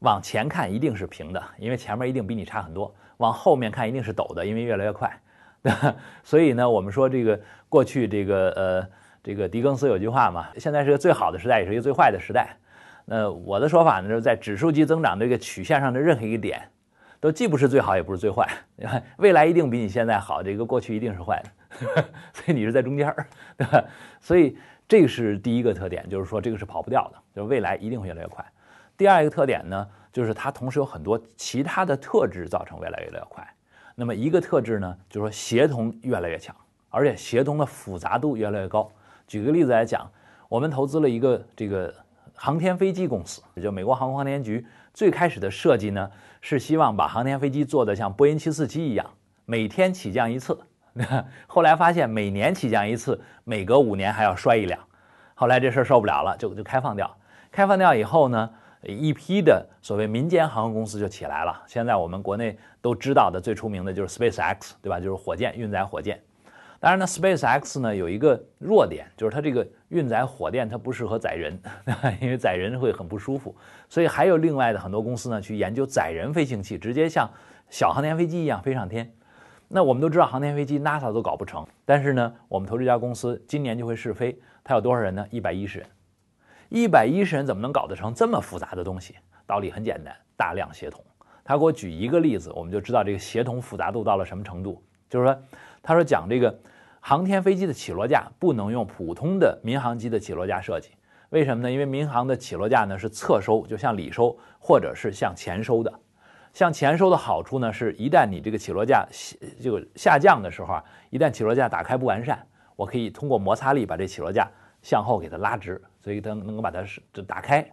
[0.00, 5.20] 往前看一定是平的，因为前面一定比你差很多；往后面看一定是陡的，因为越来越快。
[6.22, 8.88] 所以呢，我们说这个过去这个呃，
[9.22, 12.56] 这个狄更斯有句话嘛，现在是个最好的时代，也是一个最坏的时代。
[13.04, 16.62] 那我的说法呢，就是在指数级增长这个曲线上的任何一个点，
[17.18, 18.48] 都既不是最好，也不是最坏。
[19.18, 23.84] 未来一定比你现在好，这个过去一定是坏的， 所以你是在中间儿，对吧？
[24.20, 24.56] 所以
[24.88, 28.44] 这是第一个特点，就是说这个是跑不掉的，就是未来一定会越来越快。
[28.96, 33.46] 第二一个特点呢，就是它同时有很多其他的特质，造成未来越来越快。
[33.94, 36.54] 那么一个特质呢，就是说协同越来越强，
[36.88, 38.90] 而且协同的复杂度越来越高。
[39.30, 40.10] 举个例子来讲，
[40.48, 41.94] 我们投资了一个这个
[42.34, 44.66] 航天飞机公司，就美国航空航天局。
[44.92, 49.08] 最开始的设计呢，是希望把航天飞机做得像波音747一样，
[49.44, 50.58] 每天起降一次。
[51.46, 54.80] 后来发现每年起降一次，每隔五年还要摔一辆。
[55.36, 57.08] 后来这事儿受不了了，就就开放掉。
[57.52, 58.50] 开放掉以后呢？
[58.82, 61.62] 一批的所谓民间航空公司就起来了。
[61.66, 64.98] 现在我们国内都知道的最出名的就是 SpaceX，对吧？
[64.98, 66.20] 就是火箭运载火箭。
[66.80, 71.60] 当然呢，SpaceX 呢有一个弱点，就是它这个运载火箭它不适合载人，
[72.22, 73.54] 因为载人会很不舒服。
[73.86, 77.30] 所以还有另外的很多公司呢去研究载人飞行器，直接像
[77.68, 79.12] 小航天飞机一样飞上天。
[79.68, 85.26] 那我们都知道航天飞机 NASA 都搞不成，但是呢，我们投这家公司今年就会试飞，它有多少人呢？
[85.30, 85.88] 一百一十人。
[86.70, 89.16] 一百一十人怎么能搞得成这么复杂的东西？
[89.46, 91.04] 道理很简单，大量协同。
[91.44, 94.82] 他给我举一个例子，我们就知道这个协同复杂度到了什么程度。
[95.10, 95.38] 就是说，
[95.82, 96.58] 他说讲这个
[97.00, 100.92] 航天飞机的起落架不能用普通的民航机的起落架设计，
[101.28, 101.70] 为什么呢？
[101.70, 105.92] 因为民航的起落架呢是侧收，就向里收，或者是向前收的。
[106.54, 109.06] 向前收的好处呢，是一旦你这个起落架
[109.60, 112.46] 就下降的时候啊，一旦起落架打开不完善，
[112.76, 114.48] 我可以通过摩擦力把这起落架
[114.80, 115.80] 向后给它拉直。
[116.02, 117.70] 所以它能够把它是就打开，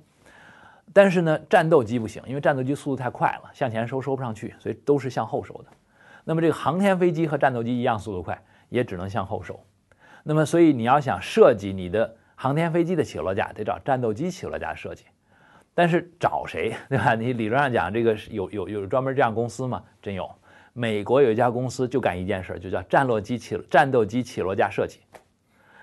[0.91, 5.65] 但是呢，战斗机不行，因为战斗机速度太快了，向前收收不上去，所以都是向后收的。
[6.27, 8.37] 那么这个航天飞机和战斗机一样速度快，
[8.67, 9.57] 也只能向后收。
[10.23, 15.05] 那么所以你要想设计你的航天飞机的起落架，得找战斗机起落架设计。
[15.73, 17.15] 但是找谁，对吧？
[17.15, 19.81] 你理论上讲，这个有有有专门这样公司吗？
[20.01, 20.29] 真有，
[20.73, 24.99] 美国有一家公司就干一件事，就叫战落机起战斗机起落架设计。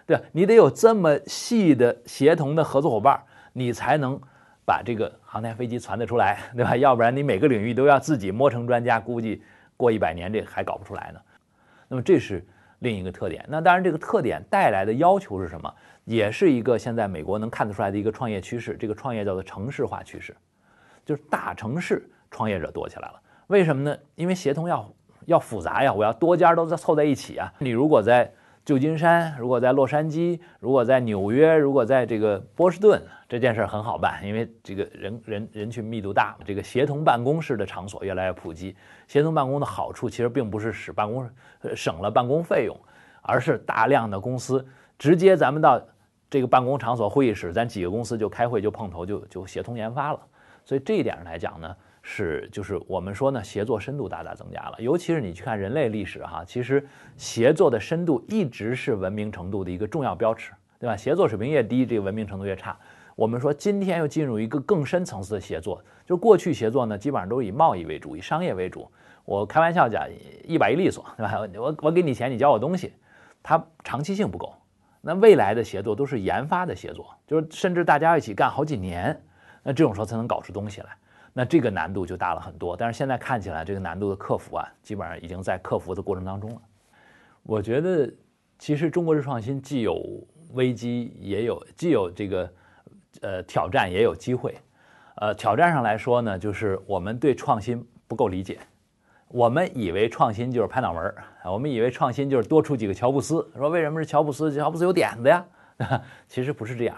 [0.04, 3.18] 对你得有这么细的协同的合作伙伴，
[3.54, 4.20] 你才能
[4.66, 6.76] 把这个航天飞机传得出来，对吧？
[6.76, 9.42] 要不然你每个领域都要自己摸成专家，估计
[9.76, 11.20] 过一百年这还搞不出来呢。
[11.88, 12.44] 那么这是
[12.80, 13.44] 另一个特点。
[13.48, 15.74] 那当然，这个特点带来的要求是什么？
[16.04, 18.76] 也是一个现在美国能看得出来的一个创业趋势。
[18.78, 20.34] 这个创业叫做城市化趋势。
[21.04, 23.20] 就是大城市创业者多起来了。
[23.48, 23.96] 为什么呢？
[24.14, 24.90] 因为协同要
[25.26, 27.52] 要复杂呀，我要多家都在凑在一起啊。
[27.58, 28.32] 你如果在
[28.64, 38.74] 旧金山，如果在洛杉矶，如果在纽约，如果在这个波士顿，这件事很好办，因为这个人人人群密度大，这个协同办公室的场所越来越普及。
[39.06, 41.28] 协同办公的好处其实并不是使办公
[41.74, 42.74] 省了办公费用，
[43.22, 44.66] 而是大量的公司
[44.98, 45.80] 直接咱们到。
[46.30, 50.18] 这个办公场所、会议室，咱几个公司就开会、就碰头、就就协同研发了。
[50.64, 54.76] 所以这一点上来讲呢，是就是我们说呢，协作深度大大增加了。
[54.78, 56.86] 尤其是你去看人类历史哈，其实
[57.16, 60.94] 协作的深度一直是文明程度的一个重要标尺，对吧？
[60.94, 62.78] 协作水平越低，这个文明程度越差。
[63.16, 68.86] 我们说今天又进入一个更深层次的协作，就过去协作呢，基本上都是以贸易为主、以商业为主。
[69.24, 70.06] 我开玩笑讲，
[70.44, 71.40] 一百一利索，对吧？
[71.56, 72.92] 我我给你钱，你教我东西，
[73.42, 74.52] 它长期性不够。
[75.00, 79.18] 那未来的协作都是研发的协作，就是甚至大家一起干好几年，
[79.62, 80.88] 那这种时候才能搞出东西来，
[81.34, 82.74] 那这个难度就大了很多。
[82.74, 86.62] 但是现在看起来，这个难度的克服啊，基本上已经在克服的过程当中了。
[87.42, 88.10] 我觉得，
[88.58, 90.00] 其实中国式创新既有
[90.52, 92.52] 危机，也有既有这个
[93.20, 94.54] 呃挑战，也有机会。
[95.16, 98.58] 呃，挑战上来说呢，就是我们对创新不够理解。
[99.28, 103.44] 我们以为创新就是拍脑门儿，我们以为创新就是多出几个乔布斯。
[103.56, 104.52] 说为什么是乔布斯？
[104.54, 105.44] 乔布斯有点子呀，
[106.28, 106.96] 其实不是这样。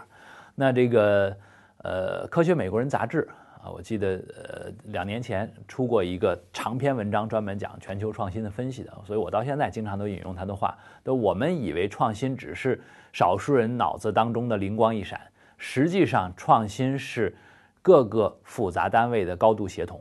[0.55, 1.37] 那这个
[1.79, 3.27] 呃，《科学美国人》杂志
[3.73, 8.93] 我记得呃两年前出过一个长篇文章，专门讲全球创新的分析的。
[9.05, 12.81] 所以我到现在经常都引用他的话：，都我们以为创新只是
[13.13, 15.21] 少数人脑子当中的灵光一闪，
[15.57, 17.35] 实际上创新是
[17.83, 20.01] 各个复杂单位的高度协同。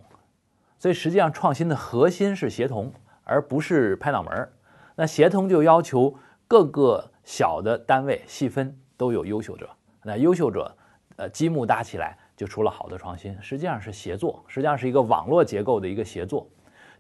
[0.78, 4.51] 所以实际上，创新的核心是协同，而不是拍脑门儿。
[4.95, 6.13] 那协同就要求
[6.47, 9.69] 各个小的单位细分都有优秀者。
[10.04, 10.75] 那优秀者，
[11.15, 13.37] 呃，积木搭起来就出了好的创新。
[13.41, 16.47] 实际上是协作，实际上是一个网络结构的一个协作。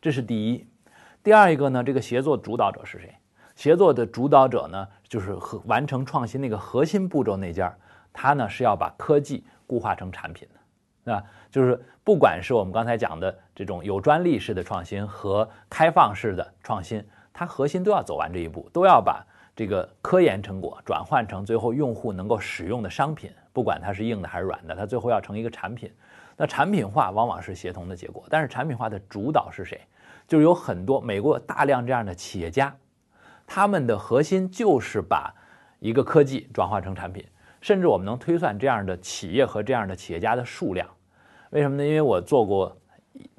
[0.01, 0.67] 这是第一。
[1.23, 3.13] 第二一个呢，这个协作主导者是谁？
[3.55, 7.75] 协作的主导者呢，就是和完成创新那个核心步骤那家，
[8.13, 11.13] 他呢是要把科技固化成产品的。
[11.13, 25.89] 啊，就是不管是我们刚才讲的这种有专利式的创新和开放式的创新，它核心都要走完这一步，都要把这个科研成果转换成最后用户能够使用的商品，不管它是硬的还是软的，它最后要成一个产品。
[26.35, 29.79] 那产品化往往是协同的结果，但是产品化的主导是谁？
[30.27, 32.75] 就是有很多美国大量这样的企业家，
[33.47, 35.33] 他们的核心就是把
[35.79, 37.25] 一个科技转化成产品，
[37.61, 40.85] 甚至我们能推算这样的企业和这样的企业家的数量。
[41.51, 41.85] 为什么呢？
[41.85, 42.75] 因为我做过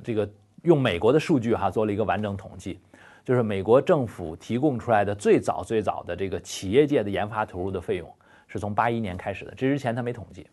[0.02, 0.26] 这个
[0.62, 2.81] 用美国的数据哈，做了一个完整统计，
[3.27, 8.09] 就是美国政府提供出来的最早最早的这个企业界的研发投入的费用，
[8.47, 9.51] 是从八一年开始的。
[9.57, 10.47] 这之前他没统计，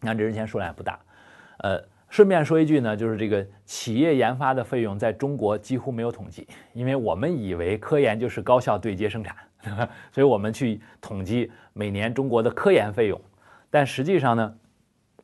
[0.00, 0.98] 你看这之前数量也不大。
[1.58, 9.36] 呃，顺便说一句呢，就是这个企业研发的费用在中国几乎没有统计，因为我们以为科研就是高效对接生产，
[10.10, 13.20] 所以我们去统计每年中国的科研费用，
[13.68, 14.56] 但实际上呢，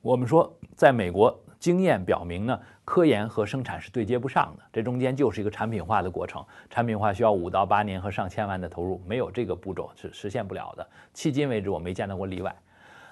[0.03, 1.43] 我们说在美国。
[1.59, 6.43] 经验表明呢，科研和生产是对接不上的，这中间就是一个产品化的过程。
[6.71, 10.89] 产品化需要五到八年和上千万的投入，没有这个步骤是实现不了的。
[11.13, 12.57] 迄今为止，我没见到过例外。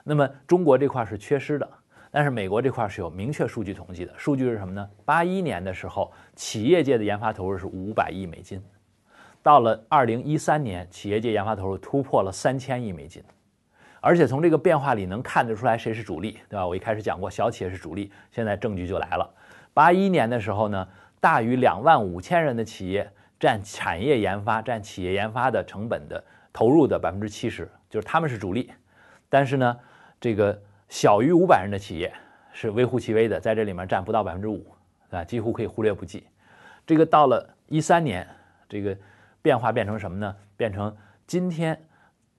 [0.05, 1.69] 那么中国这块是缺失的，
[2.13, 4.15] 但是美国这块是有明确数据统计的。
[4.17, 4.89] 数据是什么呢？
[5.05, 8.63] 八一年的时候，企业界的研发投入是五百亿美金，
[9.43, 13.21] 到了二零一三年，企业界研发投入突破了三千亿美金。
[14.01, 16.65] 而且从这个变化里能看得出来谁是主力，对吧？
[16.65, 19.35] 我一开始讲过小企业是主力，现在证据就来了。
[19.75, 20.89] 八一年的时候呢，
[21.21, 28.73] 大于两万五千人的企业占产业研发、占企业研发的成本的投入的百分之七十，就是他们是主力。
[29.29, 29.77] 但是呢，
[30.19, 30.59] 这个
[30.89, 32.11] 小于五百人的企业
[32.53, 34.65] 是微乎其微的，在这里面占不到百分之五，
[35.11, 36.25] 啊，几乎可以忽略不计。
[36.87, 38.27] 这个到了一三年，
[38.69, 38.97] 这个
[39.43, 40.35] 变化变成什么呢？
[40.57, 41.79] 变成今天。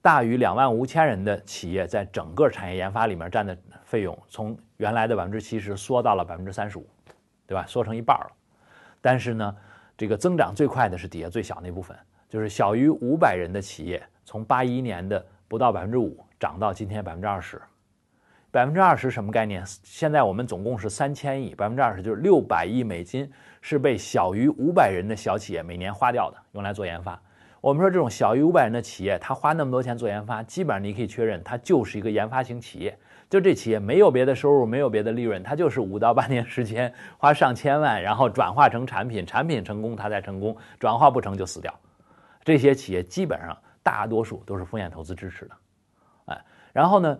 [0.01, 6.87] 大于两万五千人的企业在整个产业研发里面占的费用，从原来的百分之七十缩到了百分之三十五，
[7.47, 7.65] 对吧？
[7.67, 8.31] 缩成一半了。
[9.01, 9.55] 但是呢，
[9.97, 11.95] 这个增长最快的是底下最小那部分，
[12.27, 17.61] 就是小于五百人的企业，从八一年的不到百分之五涨到今天百分之二十。
[18.51, 19.61] 百分之二十什么概念？
[19.83, 23.29] 现在我们总共是三千亿，百分之二十就是六百亿美金
[23.61, 27.21] 是被小于五百人的小企业每年花掉的，用来做研发。
[27.59, 32.97] 我们说这种小于五百人的企业，他花那么多钱做研发，基本上你可以确认，它就是一个研发型企业。
[33.29, 41.73] 就这企业没有别的收入，没有别的利润，它就是五到八年时间花上千万，然后转化成产品，产品成功它才成功，转化不成就死掉。
[42.43, 45.55] 这些企业基本上大多数都是风险投资支持的，
[46.25, 47.19] 哎，然后呢，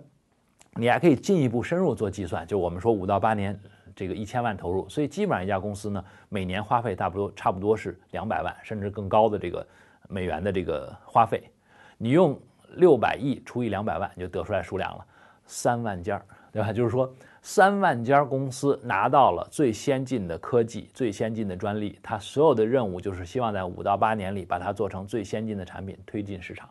[0.76, 3.60] 你还可以进一步深入做计算，就我们说五到八年
[3.96, 9.66] 这个一千万投入，所以基本上一家公司呢，每年花费差不多差不多是两百万甚至更高的这个
[10.08, 11.52] 美元的这个花费。
[11.98, 12.40] 你用
[12.76, 15.06] 六百亿除以两百万，就得出来数量了，
[15.46, 16.74] 三万家，对吧？
[16.74, 26.70] 就是说三万家公司拿到了最先进的科技、最先进的专利，它所有的任务就是希望在五到八年里把它做成最先进的产品推进市场。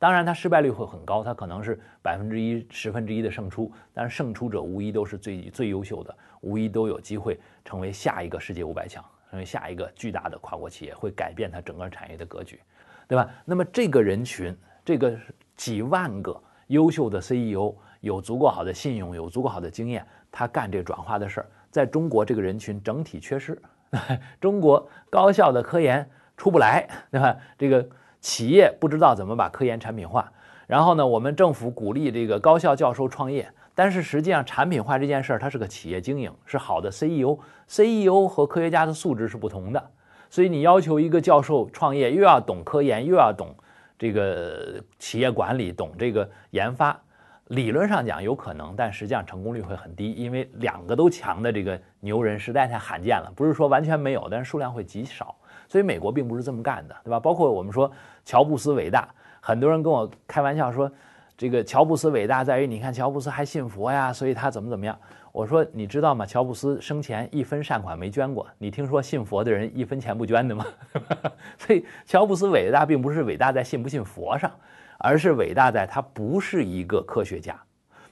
[0.00, 12.60] 当然，它失败率会很高，它可能是百分之一、十分之一的胜出，但是胜出者无疑都是最最优秀的，无疑都有机会成为下一个世界五百强，成为下一个巨大的跨国企业，会改变它整个产业的格局，
[13.08, 13.28] 对吧？
[13.44, 15.18] 那么这个人群，这个
[15.56, 23.60] 几万个优秀的 CEO，有足够好的信用，有足够好的经验，他干这转化的事儿，在中国这个人群整体缺失，
[24.40, 27.36] 中国高校的科研出不来，对吧？
[27.56, 27.88] 这个。
[28.20, 30.30] 企业不知道怎么把科研产品化，
[30.66, 39.90] 然后呢，我们政府鼓励这个高校教授创业，但是实际上产品化这件事儿，它是个企业经营，是好的 CEO，CEO 和科学家的素质是不同的，
[40.28, 43.54] 所以你要求一个教授创业，又要懂科研，又要懂
[43.96, 47.00] 这个企业管理，懂这个研发，
[47.48, 55.34] 理论上讲有可能，但实际上成功率会很低，因为两个都强的这个牛人实在太罕见了，不是说完全没有，但是数量会极少。
[55.66, 57.20] 所以美国并不是这么干的，对吧？
[57.20, 57.90] 包括我们说
[58.24, 59.08] 乔布斯伟大，
[59.40, 60.90] 很多人跟我开玩笑说，
[61.36, 64.98] 这个乔布斯伟大在于你看乔布斯还信佛呀，所以他怎么怎么样。
[65.30, 66.24] 我说你知道吗？
[66.24, 70.66] 乔布斯生前一分善款没捐过，你听说信佛的人一分钱不捐的吗？
[71.58, 74.50] 所以乔布斯伟大并不是伟大在信不信佛上，
[74.98, 77.58] 而是伟大在他不是一个科学家。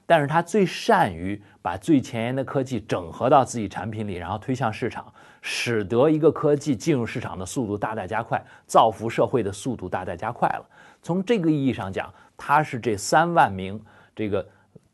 [0.09, 10.65] 但是他最善于把最前沿的科技整合到自己产品里，然后推向市场，使得一个科技进入市场的速度大大加快，造福社会的速度大大加快了。
[11.03, 13.81] 从这个意义上讲，他是这三万名
[14.15, 14.47] 这个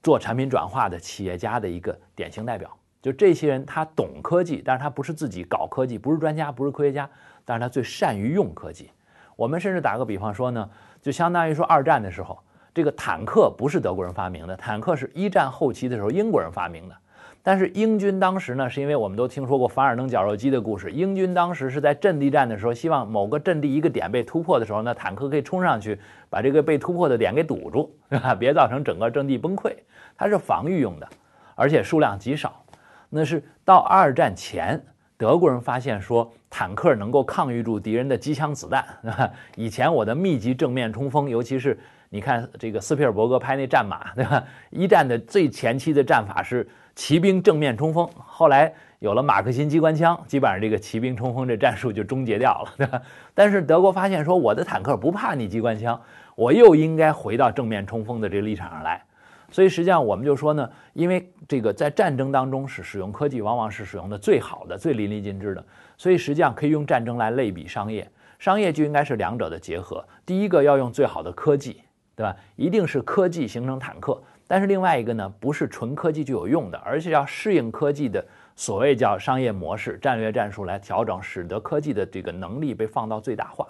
[0.03, 2.75] 做产品转化的企业家的一个典型代表。
[3.03, 7.11] 就这些人，他懂科技，但是他不是自己搞科技，不是专家，不是科学家，
[7.45, 8.91] 但是他最善于用科技。
[9.43, 12.39] 我们甚至打个比方说呢，就相当于说二战的时候。
[12.73, 16.95] 这个坦克不是德国人发明的，坦克是一战后期的时候英国人发明的。
[17.43, 20.93] 但是英军当时呢，是因为我们都听说过凡尔登绞肉机的故事。
[20.93, 25.99] 英军当时是在阵地战的时候，希望某个阵地一个点被突破的时候呢，坦克可以冲上去
[26.31, 28.33] 把这个被突破的点给堵住，对吧？
[28.33, 29.75] 别造成整个阵地崩溃。
[30.17, 31.09] 它是防御用的，
[31.57, 32.65] 而且数量极少。
[33.11, 34.81] 那是到二战前，
[35.19, 38.85] 德国人发现说坦克能够抗御住敌人的机枪子弹。
[39.01, 41.79] 对 吧以前我的密集正面冲锋，尤其是。
[42.15, 44.45] 你看这个斯皮尔伯格拍那战马，对吧？
[44.69, 53.01] 一战的最前期的战法是骑兵正面冲锋，后来有了马克沁机关枪，基本上这个骑兵冲锋这战术就终结掉了，对吧？
[53.33, 55.99] 但是德国发现说，我的坦克不怕你机关枪，
[56.35, 59.03] 我又应该回到正面冲锋的这个立场上来。
[59.51, 65.65] 所以实际上我们就说呢，因为这个在战争当中是使用科技，往往是使用的最好的、最淋漓尽致的，
[66.03, 68.11] 所以实际上可以用战争来类比商业，
[68.41, 70.05] 商业就应该是两者的结合。
[70.27, 71.83] 第一个要用最好的科技。
[72.15, 72.37] 对吧？
[72.57, 78.23] 一定是科技形成坦克，但是另外一个呢，不是纯科技就有用的，而且要适应科技的
[78.55, 83.67] 所谓叫商业模式、战略战术来调整，使得科技的这个能力被放到最大化。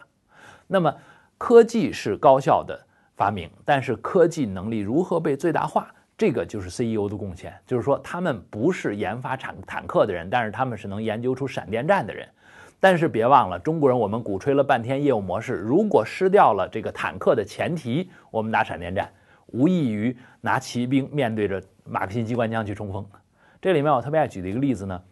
[0.67, 0.93] 那么，
[1.39, 2.77] 科技是高效的
[3.15, 7.53] 发明，但是科技能力如何被最大化，这个就是 CEO 的贡献。
[7.67, 12.29] 就是说，他们不是研发坦坦克的人，但是他们是能研究出闪电战的人。
[12.79, 19.13] 但是别忘了，中国人我们鼓吹了半天业务模式，如果失掉了这个坦克的前提，我们打闪电战，
[19.49, 23.05] 无异于拿骑兵面对着马克沁机关枪去冲锋。
[23.61, 25.03] 这里面我特别爱举的一个例子呢，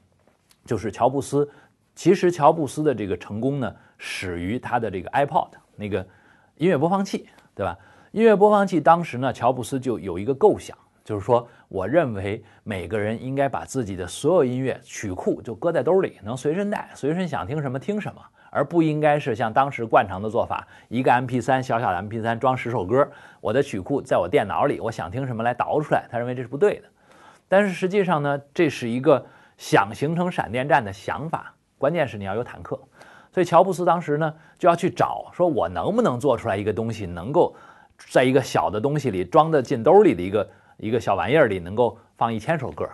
[0.65, 1.51] 就是乔布斯。
[1.97, 6.07] 其实乔布斯的这个成功呢，始于他的这个 iPod 那个
[6.55, 7.77] 音乐播放器，对吧？
[8.13, 10.79] 音乐播放器当时呢，乔布斯就有一个构想。
[11.11, 26.07] 就是说，我认为每个人应该把自己的所有音乐曲库就搁在兜里，能随身带，随身想听什么听什么，而不应该是像当时惯常的做法，一个 MP3 小小的 MP3 装十首歌，我的曲库在我电脑里，我想听什么来导出来。
[26.09, 26.85] 他认为这是不对的。
[27.49, 32.81] 但是实际上呢，这是一个想形成闪电战的想法，关键是你要有坦克。
[33.33, 37.53] 所以乔布斯当时呢就要去找，说我能不能做出来一个东西，能够
[37.99, 40.49] 在一个小的东西里装得进兜里的一个。
[40.81, 42.89] 一个小玩意儿里能够放一千首歌，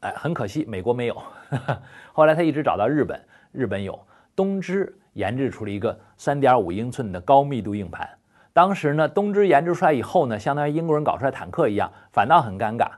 [0.00, 1.22] 哎，很可惜美国没有。
[2.12, 3.96] 后来他一直找到日本，日本有
[4.34, 8.08] 东芝研制出了一个三点五英寸的高密度硬盘。
[8.52, 12.88] 当时呢，东芝研制出来以后呢，相当于英国人搞出来坦克一样，反倒很尴尬，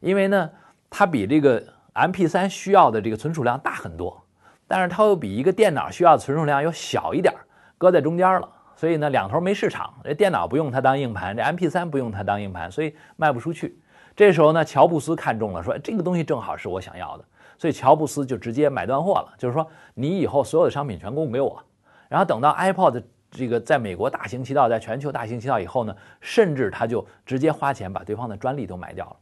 [0.00, 0.50] 因为呢，
[0.88, 4.18] 它比这个 MP3 需要的这个存储量大很多，
[4.66, 7.34] 但是它又比一个电脑需要的存储量又小一点，
[7.76, 8.48] 搁在中间了。
[8.76, 13.78] 所以呢，两头没市场，这电脑不用它当硬盘，这 MP3 不用它当硬盘，所以卖不出去。
[14.20, 17.24] 这时候呢，乔布斯看中了，说这个东西正好是我想要的，
[17.56, 21.58] 所以乔布斯就直接买断货了，就是说你以后所有的商品全供给我。
[22.06, 29.16] 然后等到 iPod 这个在美国大行其道，在全球大行其道以后呢，甚至他就直接花钱把对方的专利都买掉了。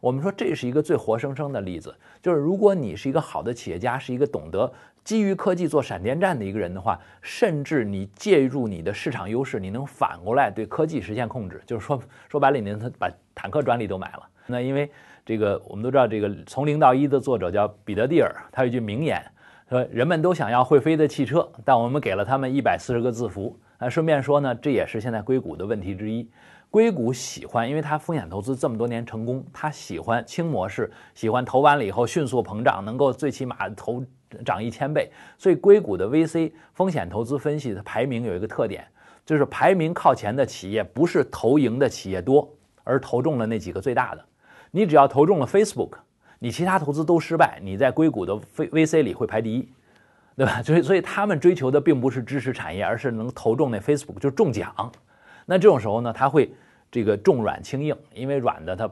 [0.00, 1.92] 我们说这是一个最活生生的例子，
[2.22, 11.60] 就是如果你是一个好的企业家，是一个懂得基于科技做闪电战的一个人的话，甚至你借助你的市场优势，你能反过来对科技实现控制。
[11.66, 14.28] 就是说说白了，你能把坦克专利都买了。
[14.46, 14.90] 那因为
[15.24, 19.22] 这个我们都知道，这个从零到一的作者叫彼得蒂尔，他有一句名言。
[19.70, 23.58] 说人们都想要会飞的汽车，但我们给了他们一百四十个字符。
[23.78, 26.30] 啊，顺便说呢，这也是现在硅谷的问题之一。
[26.70, 34.04] 硅谷喜欢，因为它风险投资这么多年成功，它喜欢轻模式，喜欢投完了以后迅速膨胀，能够最起码投
[34.44, 35.10] 涨一千倍。
[35.38, 38.86] 所以硅谷的 VC 风险投资分析的排名有一个特点，
[39.24, 42.48] 就是排名靠前的企业不是投赢的企业多，
[42.84, 44.24] 而投中了那几个最大的。
[44.76, 45.92] 你只要投中了 Facebook。
[46.40, 49.68] 你其他投资都失败，你在硅谷的 V V C 里会排第一，
[50.36, 50.60] 对吧？
[50.62, 54.74] 所以所以他们追求的并不是知识产业，而是能投中那 Facebook 就中奖。
[55.46, 56.52] 那这种时候呢，他会
[56.90, 58.90] 这个重软轻硬，因为软的它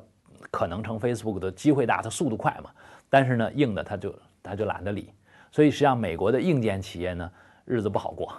[0.53, 2.71] 可能成 Facebook 的机会大，它速度快嘛。
[3.11, 5.11] 但是呢，硬的他就他就懒得理。
[5.51, 7.31] 所以实际上美国的硬件企业呢，
[7.67, 8.33] 日子不好过。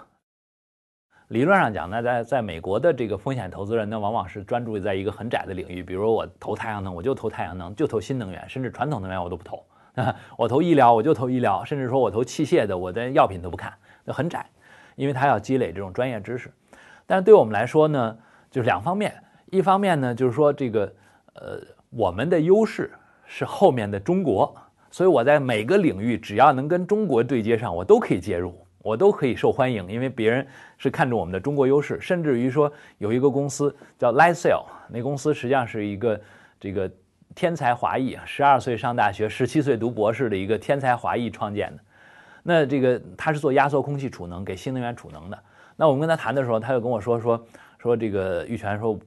[1.34, 9.60] 理论上讲，那在在美国的这个风险投资人呢，往往是专注在一个很窄的领域，比如我投太阳能，我就投太阳能，就投新能源，甚至传统能源我都不投。
[10.38, 13.72] 我投医疗，我就投医疗，甚至说我投器械的，我的药品都不看，
[14.04, 14.46] 那很窄，
[14.94, 16.48] 因为他要积累这种专业知识。
[17.04, 18.16] 但是对我们来说呢，
[18.48, 19.12] 就是两方面，
[19.46, 20.94] 一方面呢，就是说这个
[21.34, 21.60] 呃，
[21.90, 22.92] 我们的优势
[23.26, 24.54] 是后面的中国，
[24.88, 28.56] 所以我在每个领域只要能跟中国对接上，我都可以介入。
[28.84, 30.46] 我都可以受欢迎，因为别人
[30.84, 36.20] 是看中我们的中国优势，甚至于说有一个公司叫 Lightsail，那公司实际上是一个
[36.60, 36.90] 这个
[37.34, 41.82] 天才华裔，十二岁上大学，十七岁读博士的一个天才华裔创建的。
[42.42, 45.38] 那这个他是做压缩空气储能，给新能源储能的。
[45.74, 47.42] 那我们跟他谈的时候，他就跟我说说
[47.78, 48.98] 说这个玉泉说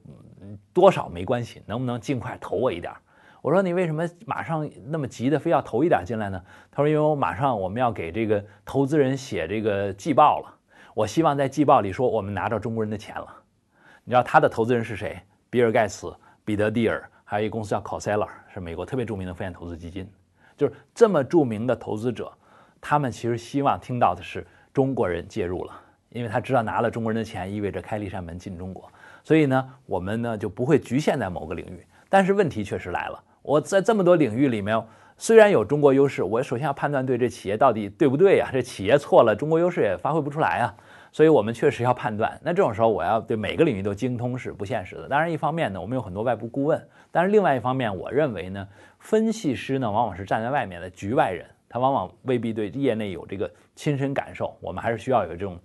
[0.72, 2.92] 多少没关系，能不能尽快投我一点？
[3.40, 6.42] 我说你为什么马上那么急的非要投一点进来呢？
[6.72, 10.57] 他说因为我马上我们要给这个投资人写这个季报了，
[10.98, 13.26] 我希望在季报里说我们拿着中国人的钱了。
[14.02, 15.16] 你知道他的投资人是谁？
[15.48, 16.12] 比尔盖茨、
[16.44, 20.10] 彼得蒂尔，还有一个公司叫 c o s e l l a r 是美国特别著名的风险投资基金。
[20.56, 22.32] 就是这么著名的投资者，
[22.80, 25.72] 他们其实希望听到的是中国人介入了，
[26.08, 28.90] 因为他知道拿了中国人的钱意味着开了一扇门进中国，
[29.22, 31.86] 所以呢，我们呢就不会局限在某个领域。
[32.08, 33.22] 但是问题确实来了。
[33.42, 34.84] 我在这么多领域里面，
[35.16, 38.50] 虽然有中国优势，我首先要判断对这企业到底对不对呀？
[38.52, 40.74] 这企业错了，中国优势也发挥不出来啊。
[41.12, 42.38] 所以我们确实要判断。
[42.42, 45.08] 那这种时候，我要对每个领域都精通是不现实的。
[45.08, 46.78] 当然，一方面呢，我们有很多外部顾问；
[47.10, 48.66] 但是另外一方面，我认为呢，
[48.98, 54.56] 分析师呢往往是站在外面的局外人，他往往未必对业内有这个亲身感受。
[54.60, 55.58] 我们还是需要有这种，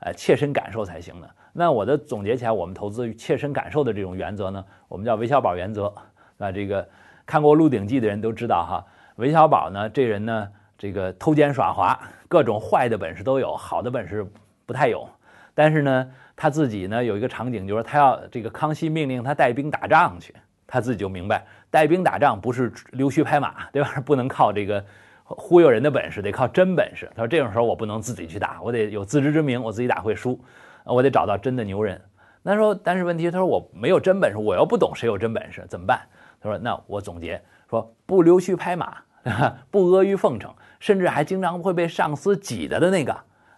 [0.00, 1.30] 呃，切身感受才行的。
[1.52, 5.92] 那我的总结起来，我们投资切身感受的这种原则呢，我们叫韦小宝原则。
[6.36, 6.86] 那这个。
[7.26, 8.84] 看过《鹿鼎记》的人都知道哈，
[9.14, 14.28] 韦小宝呢，这人呢，这个偷奸耍滑，各种坏的本事都有，好的本事
[14.70, 15.04] 不太有。
[15.52, 20.32] 但是呢，他自己呢有一个场景，就是他要这个康熙命令他带兵打仗去，
[20.64, 23.90] 他自己就明白，带兵打仗不是溜须拍马，对吧？
[24.06, 24.84] 不能靠这个
[25.24, 27.10] 忽悠人的本事，得靠真本事。
[27.16, 30.40] 他说这种时候我不能自己去打，我得有自知之明，我自己打会输，
[30.84, 32.00] 我得找到真的牛人。
[32.42, 36.00] 那说，但是问题，他说我没有真本事，我又不懂谁有真本事，怎么办？
[36.40, 38.96] 他说：“那我总结说，不溜须拍马，
[39.70, 43.14] 不阿谀奉承，甚至还经常会被上司挤的的那个，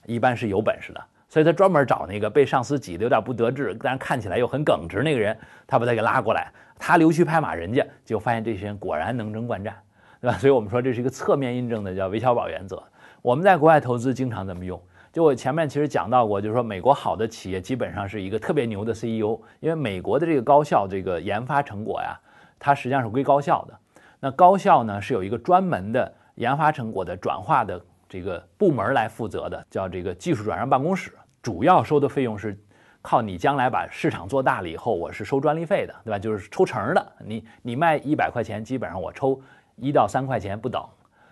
[0.07, 1.05] 一般是有本事的。
[1.29, 5.37] 所以他专门找那个被上司挤得有点不得志，但是看起来又很耿直那个人，
[5.67, 9.75] 他把他给拉过来，他溜须拍马，人家就发现这些人果然能征惯战，
[10.21, 10.37] 对吧？
[10.37, 12.83] 所以我们说这是一个侧面印证的，叫韦小宝原则。
[13.23, 14.79] 我们在国外投资经常这么用。
[15.11, 22.19] 就我前面其实讲到过，就是说美国好的企业基本上是一个特别牛的 CEO，因为美国的这个高校这个研发成果呀。”
[22.59, 23.79] 它实际上是归高校的，
[24.21, 27.81] 那高校呢是有一个专门的研发成果的转化的
[28.13, 32.63] 这个部门来负责的，叫这个技术转让办公室，主要收的费用是
[33.01, 36.19] 靠你将来把市场做大了以后，我是收专利费的，对吧？
[36.19, 39.41] 就是抽成的，你你卖一百块钱，基本上我抽
[39.77, 40.87] 一到三块钱不等，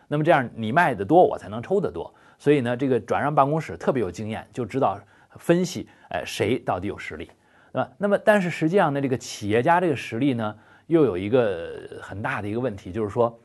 [0.08, 4.98] 那么这样你卖的多，我才能抽得多，所以呢，这个转让办公室特别有经验，就知道
[5.36, 7.30] 分析，哎，谁到底有实力，
[7.74, 7.90] 对吧？
[7.98, 10.56] 那么但是实际上呢，这个企业家这个实力呢？
[10.86, 13.38] 又有一个很大的一个问题，就是说，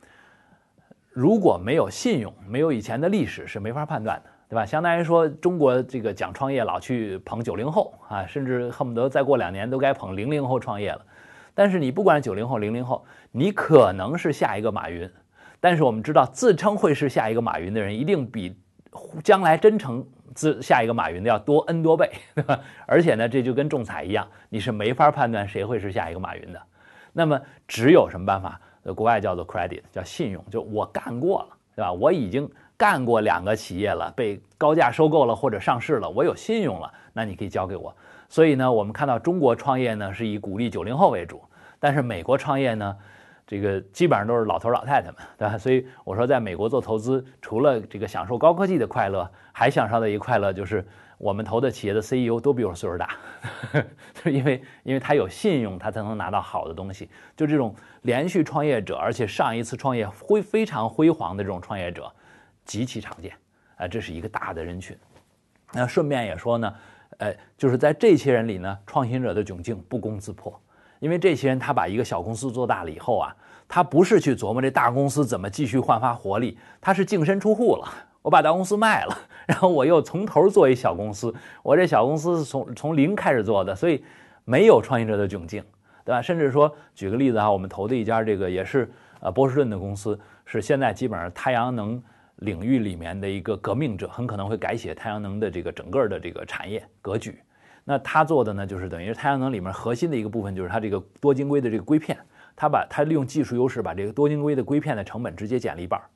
[1.15, 4.65] 如果没有信用，没有以前的历史，是没法判断的，对吧？
[4.65, 11.01] 相当于说，中国这个讲创业，老去捧九零后啊，甚至恨不得再过两年都该捧零零后创业了。
[11.53, 15.09] 但是你不管九零后、零零后，你可能是下一个马云，
[15.61, 18.53] 但是我们知道，自称会是下一个马云的人，一定比
[19.23, 22.59] 将来真成自下一个马云的要多 n 多倍， 对吧？
[22.85, 26.61] 而且呢，这就跟中彩一样，你是没法判断谁会是下一个马云的。
[27.13, 28.59] 那么只有什么办法？
[28.93, 31.91] 国外叫做 credit，叫信用，就我干过了，对吧？
[31.91, 37.95] 我已经干过两个企业了，被高价收购了或者上市了，我有信用了，那你可以交给我。
[38.29, 41.41] 所以呢，我们看到中国创业呢是以鼓励九零后为主，
[41.79, 42.95] 但是美国创业呢？
[43.47, 45.57] 这个基本上都是老头老太太们，对吧？
[45.57, 50.83] 所以我说，在美国做投资，除了这个享受高科技的快乐，还享受的一快乐就是
[51.17, 53.15] 我们投的企业的 CEO 都比我岁数大，
[54.15, 57.07] 就因为因为他有信用，他才能拿到好的东西。
[57.37, 62.11] 就这种连续创业者，而且上一次创业辉非常辉煌的这种创业者，
[62.65, 63.31] 极其常见
[63.77, 64.97] 啊，这是一个大的人群。
[65.71, 66.73] 那顺便也说呢，
[67.19, 70.59] 呃，就是在这些人里呢，创新者的窘境不攻自破。
[71.05, 73.35] 因为这些人，他把一个小公司做大了以后啊，
[73.67, 77.87] 他不是去琢磨这大公司怎么继续焕发活力，他是净身出户了。
[78.23, 81.31] 我把大公司卖了，然后我又从头做一小公司。
[81.61, 84.03] 我这小公司是从从零开始做的，所以
[84.45, 85.63] 没有创业者的窘境，
[86.03, 86.19] 对吧？
[86.23, 92.01] 甚至说，举个例子啊，我们投的一家这个也是呃波士顿的公司，是现在基本上太阳能
[92.37, 97.39] 领域里面的一个革命者，很可能会改写太阳能的这个整个的这个产业格局。
[97.87, 102.17] 那他做的呢，就是等于太阳能里面核心的一个部分，就是它这个多晶硅的这个硅片，
[102.55, 106.09] 他把它利用技术优势，把这个多晶硅的硅片的成本直接减了一半儿。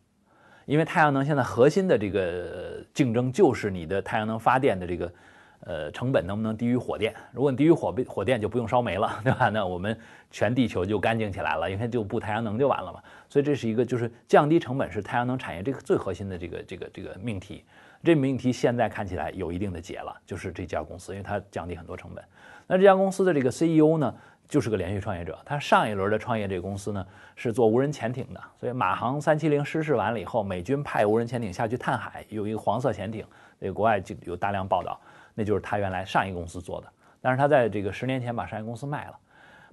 [0.66, 5.14] 因为太阳能现在核心的这个竞争就是你的太阳能发电的这个
[5.62, 7.14] 呃成本能不能低于火电？
[7.32, 9.50] 如果你低于火火电，就不用烧煤了，对吧？
[9.50, 9.96] 那我们
[10.32, 13.00] 全地球就干净起来了，因为就布太阳能就完了嘛。
[13.30, 17.64] 所以这是一个就是降低成本是太阳能产业这个最核心的这个这个这个命题。
[18.04, 22.24] 这命题现在看起来有一定的解了，就是这家公司，因为它降低很多成本。
[22.66, 24.16] 那这家公司的这个 CEO 呢，
[24.48, 25.38] 就是个连续创业者。
[25.44, 28.42] 他上一轮的创业这个公司呢，是做无人潜艇的。
[28.58, 33.26] 所以马航三七零失事完了以后，美军派无人潜艇下去探海，有一个黄色潜艇，
[33.60, 35.00] 这个国外就有大量报道，
[35.34, 36.88] 那就是他原来上一公司做的。
[37.20, 39.18] 但是他在这个十年前把商业公司卖了，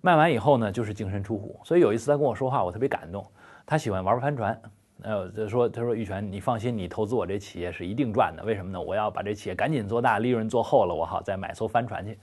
[0.01, 1.61] 卖完以后呢，就是净身出户。
[1.63, 3.25] 所以有一次他跟我说话，我特别感动。
[3.65, 4.61] 他喜欢玩帆船。
[5.03, 8.43] 呃，他说：“他说玉泉，你放心，你投资我这企业是一定赚的。
[8.43, 8.81] 为什么呢？
[8.81, 12.19] 我要把这企业赶紧做大，利润做厚了，我好再买艘帆船去。”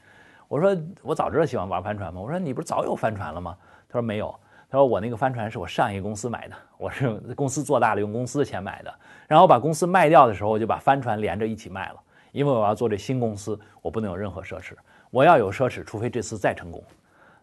[0.49, 3.55] 我说：“我早知道喜欢玩帆船吗？”我说：“你不是早有帆船了吗？”
[3.88, 4.34] 他说：“没有。”
[4.69, 8.91] 他说：“我那个帆船是我上一个公司买的，我是公司做大了用公司的钱买的。
[9.28, 12.01] 然后把公司卖掉的时候，我就把帆船连着一起卖了，
[12.32, 14.74] 因为我要做这新公司，我不能有任何奢侈。
[15.11, 16.84] 我要有奢侈，除非这次再成功。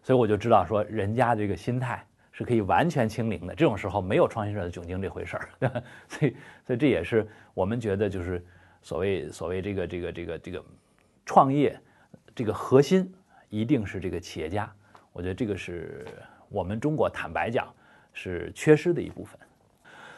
[0.03, 5.49] 所以我就知道说，人家这个心态。”是可以完全清零的，这种时候没有创新者的窘境这回事儿，
[6.07, 8.43] 所以，所以这也是我们觉得就是
[8.81, 10.65] 所谓所谓这个这个这个这个
[11.25, 11.79] 创业
[12.33, 13.11] 这个核心
[13.49, 14.71] 一定是这个企业家，
[15.11, 16.05] 我觉得这个是
[16.49, 17.67] 我们中国坦白讲
[18.13, 19.39] 是缺失的一部分。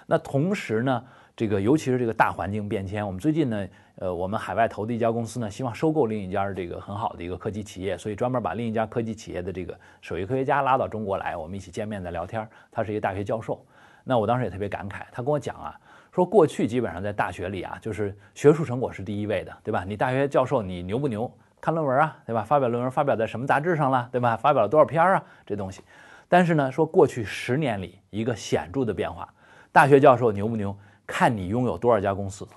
[0.05, 1.05] 那同时呢，
[1.35, 3.67] 这个尤其是这个大环境变迁，我们最近呢。
[3.95, 12.47] 呃，我们海外投的一家公司呢，希望收购另一家这个很好的一个科技企业，所以专门把另一家科技企业的这个首席科学家拉到中国来，我们一起见面在聊天。
[12.71, 13.63] 他是一个大学教授，
[14.03, 15.79] 那我当时也特别感慨，他跟我讲啊，
[16.11, 19.83] 说过去基本上在大学里啊，就是学术成果是第一位的，对吧？
[19.87, 21.31] 你大学教授你牛不牛？
[21.61, 22.43] 看论文啊，对吧？
[22.43, 24.35] 发表论文发表在什么杂志上了，对吧？
[24.35, 25.23] 发表了多少篇啊？
[25.45, 25.81] 这东西。
[26.27, 29.31] 但是呢，说过去十年里一个显著的变化，
[29.71, 30.75] 大学教授牛不牛？
[31.05, 32.47] 看你拥有多少家公司。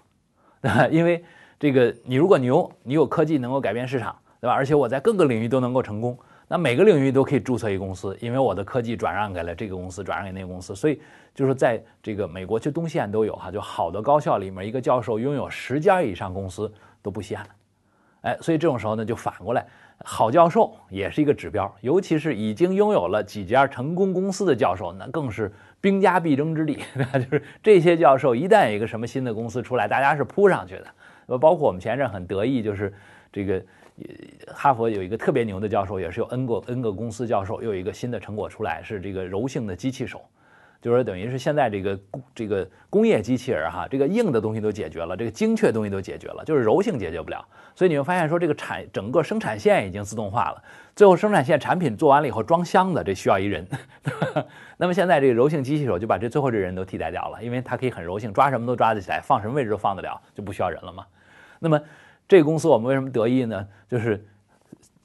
[0.91, 1.25] 因为
[1.59, 4.55] 这个，你如果牛，你有科技能够改变市场，对吧？
[4.55, 6.17] 而且我在各个领域都能够成功，
[6.49, 11.01] 那每个领域都可以注册一公司，因为我的科技转让给了这个公司，转让给那个公司，所以
[11.35, 17.47] 就是在这个美国，就东西岸都有哈，就好的高校里面，一个教授拥有十家以上公司都不稀罕，
[18.23, 19.67] 哎，所以这种时候呢，就反过来，
[20.05, 25.53] 好教授也是一个指标，尤其是已经拥有了几家成功公司的教授，那更是。
[25.79, 26.79] 兵家必争之地，
[27.15, 31.39] 就是这些教授一旦有一个什么新的公司出来，大家是扑上去的。
[31.39, 32.93] 包括我们前一阵很得意，就是
[33.31, 33.63] 这个
[34.49, 40.21] 哈佛有一个特别牛的教授，也是有 N 个 N 个公司教授，又有一个新的成果出来，是这个柔性的机器手。
[40.81, 42.01] 就是说等于是现在这个
[42.35, 47.45] 这个工业机器人哈，这个硬的东西都解决了，这个精确东西都解决了，就是柔性解决不了。
[47.75, 50.63] 所以你会发现说，这个产整个生产线已经自动化了，
[50.95, 53.67] 最后生产线产品做完了以后装箱子，这需要一人。
[54.79, 61.05] 那么现在这个柔性机器手就把这最后这人都替代掉了，因为它可以很柔性，抓什么都抓得起来，放什么位置都放得了，就不需要人了嘛。
[61.59, 61.81] 那么
[62.29, 63.67] 这个公司我们为什么得意呢？
[63.89, 64.25] 就是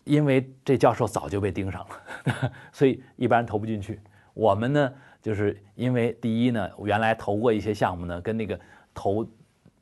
[0.04, 4.00] 因为这教授早就被盯上了， 所以一般人投不进去。
[4.34, 4.94] 我们呢？
[5.22, 8.60] 就是因为第一呢，原来投过一些项目呢，跟那个
[8.94, 9.26] 投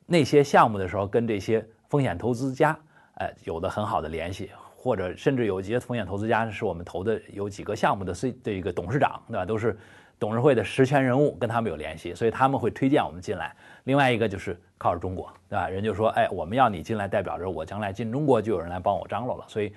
[0.06, 2.78] 那些项目的时候，跟这些风险投资家，
[3.14, 9.44] 哎，有的很好的联系，或者甚至有一些风险投资家是我们投的有几个项目的 C 这个董事长，对吧？
[9.44, 9.78] 都是
[10.18, 13.56] 董事会的实权人物，跟他们有联系，所以他们会推荐我们进来。
[13.84, 15.68] 另外一个就是靠着中国，对吧？
[15.68, 19.44] 人就说，哎，我们要你进来，代表着我将来进中国就有人来帮我张罗了。
[19.48, 19.72] 所以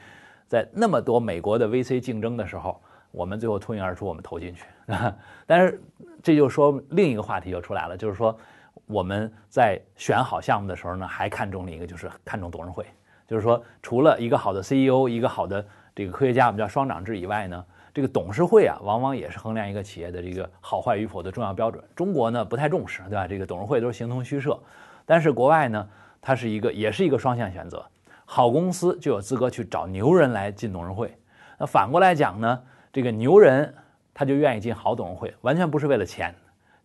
[0.46, 2.82] 在那么多美国的 VC 竞争的时候，
[3.14, 4.66] 我们最后脱颖而出，我们投进去。
[5.46, 5.80] 但是
[6.24, 8.36] 这就说另一个话题就出来了，就是说
[8.88, 12.84] 我们在选好项目的时候呢，还看中了一个，就是看中董事会。
[13.28, 21.82] 就是说，除了一个好的 CEO，一个好的这个科学家，我们叫双长制以外呢，这个董事会啊，往往也是衡量一个企业的这个好坏与否的重要标准。
[21.96, 23.28] 中国呢不太重视，对吧？
[23.28, 24.60] 这个董事会都是形同虚设。
[25.06, 25.88] 但是国外呢，
[26.22, 27.84] 它是一个也是一个双向选择。
[28.26, 31.16] 好公司就有资格去找牛人来进董事会。
[31.58, 32.62] 那反过来讲呢，
[32.94, 33.74] 这个牛人
[34.14, 36.34] 他就愿意进好董事会，完全不是为了钱，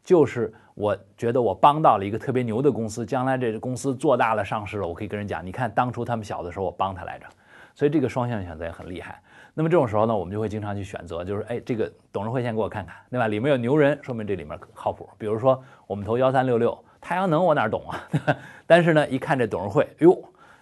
[0.03, 0.53] 就是。
[0.79, 7.27] 我觉得我帮到了一个特别牛的公司，将来这个公司做大了上市了，我可以跟人讲，你看当初他们小的时候我帮他来着，
[7.75, 9.21] 所以这个双向选择也很厉害。
[9.55, 13.27] 那么这种时候呢，我们就会经常去选择，就是哎，这个董事会先给我看看，对吧？
[13.27, 15.11] 里面有牛人，说明这里面靠谱。
[15.19, 18.07] 比如说我们投幺三六六太阳能，我哪懂啊？
[18.65, 20.17] 但是呢，一看这董事会，哎呦，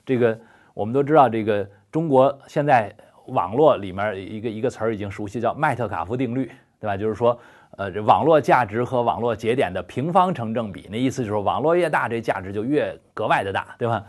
[0.07, 0.41] 这个
[0.73, 2.91] 我们都知道，这个中国现在
[3.29, 6.51] 网络里面一个一个词儿已经熟悉，叫麦特卡夫定律，
[6.81, 6.97] 对吧？
[6.97, 7.39] 就是说。
[7.79, 14.03] 呃，这网络价值和网络节点的平方成正比，那意思就是网络越大，这价值就越格外的大，对吧？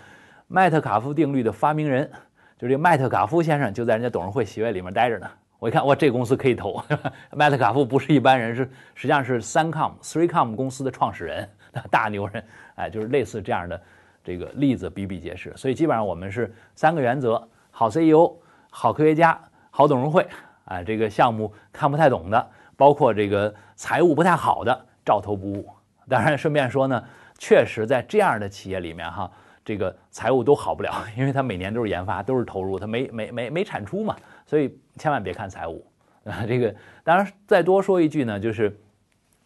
[0.47, 2.09] 麦特卡夫定律的发明人，
[2.57, 5.30] 就是这麦特卡夫先生就在人家董事会席位里面待着呢。
[5.59, 6.82] 我一看，哇，这公司可以投。
[7.36, 8.63] 麦特卡夫不是一般人，是
[8.95, 11.49] 实际上是三 com three com 公司的创始人，
[11.91, 12.41] 大牛人，
[12.76, 13.82] 哎，就是类似这样的
[14.24, 15.51] 这个例子比比皆是。
[15.57, 18.32] 所以基本上我们是三个原则：好 CEO、
[18.70, 19.39] 好科学家、
[19.70, 20.28] 好董事会。
[20.65, 22.49] 啊，这个项目看不太懂的。
[22.76, 25.68] 包括这个财务不太好的，照投不误。
[26.07, 27.03] 当然，顺便说呢，
[27.39, 29.32] 确实在这样的企业里面哈，
[29.65, 34.15] 这个财务都好不了， 因为他每年都是研发，都是投入，他没没没没产出嘛，
[34.45, 35.84] 所以千万别看财务
[36.24, 36.45] 啊。
[36.47, 38.80] 这个当然再多说一句呢，就是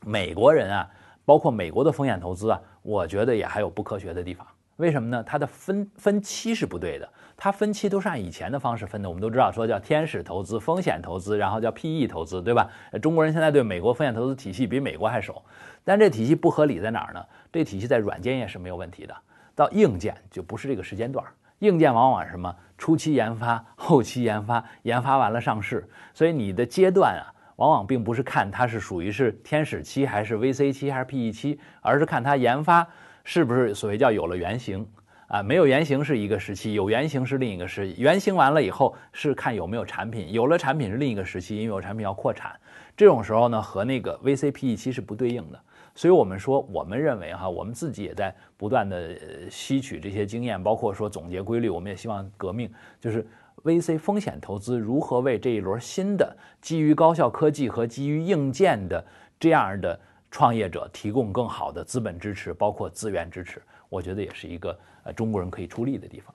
[0.03, 0.89] 美国人啊，
[1.23, 4.45] 包括美国的风险投资啊，我觉得也还有不科学的地方。
[4.75, 5.23] 为什么呢？
[5.23, 7.07] 它的分分期是不对的。
[7.43, 12.69] 它分期都是按以前的方式分的，我们都知道说叫天使投资、风险投资，然后叫 PE 投资，对吧？
[13.01, 15.41] 中国人现在对美国风险投资体系比美国还熟，
[15.83, 17.25] 但这体系不合理在哪儿呢？
[17.51, 19.15] 这体系在软件业是没有问题的，
[19.55, 21.25] 到硬件就不是这个时间段。
[21.61, 22.55] 硬件往往是什么？
[22.77, 27.25] 初期研发、后期研发，研发完了上市，所以你的阶段啊，
[27.55, 32.87] 往往并不是看它是属于是天使期还是 VC 期还是 PE 期，而是看它研发
[33.23, 34.87] 是不是所谓叫有了原型。
[35.31, 38.01] 啊，没有原型是一个时期，有原型是另一个时期。
[38.01, 42.53] 原型完了以后是看有没有产品，有了产品是另一个时期，因为有产品要扩产。
[42.97, 45.57] 这种时候呢，和那个 VCPE 期是不对应的。
[45.95, 49.17] 所以我们说，我们认为哈，我们自己也在不断的
[49.49, 51.69] 吸取这些经验，包括说总结规律。
[51.69, 52.69] 我们也希望革命，
[52.99, 53.25] 就是
[53.63, 59.01] VC 风险投资如何为这一轮新的基于高效科技和基于硬件的
[59.39, 59.97] 这样的
[60.29, 63.61] 创业者提供更好的资本支持，包括资源支持。
[63.87, 66.33] 我觉得也是一个呃中国人可以出力的地方。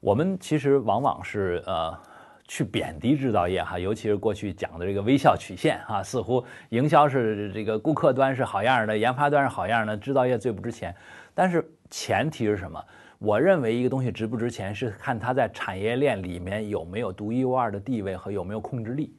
[0.00, 1.98] 我们其实往往是呃
[2.46, 10.94] 去贬低制造业哈，尤其是过去讲的这个微笑曲线哈，似乎营销是这个顾客端是好样的，研发端是好样的，制造业最不值钱。
[11.34, 12.84] 但是前提是什么？
[13.18, 19.14] 我认为一个东西值不值钱是看它在产业链里面有没有独一无二的地位和有没有控制力。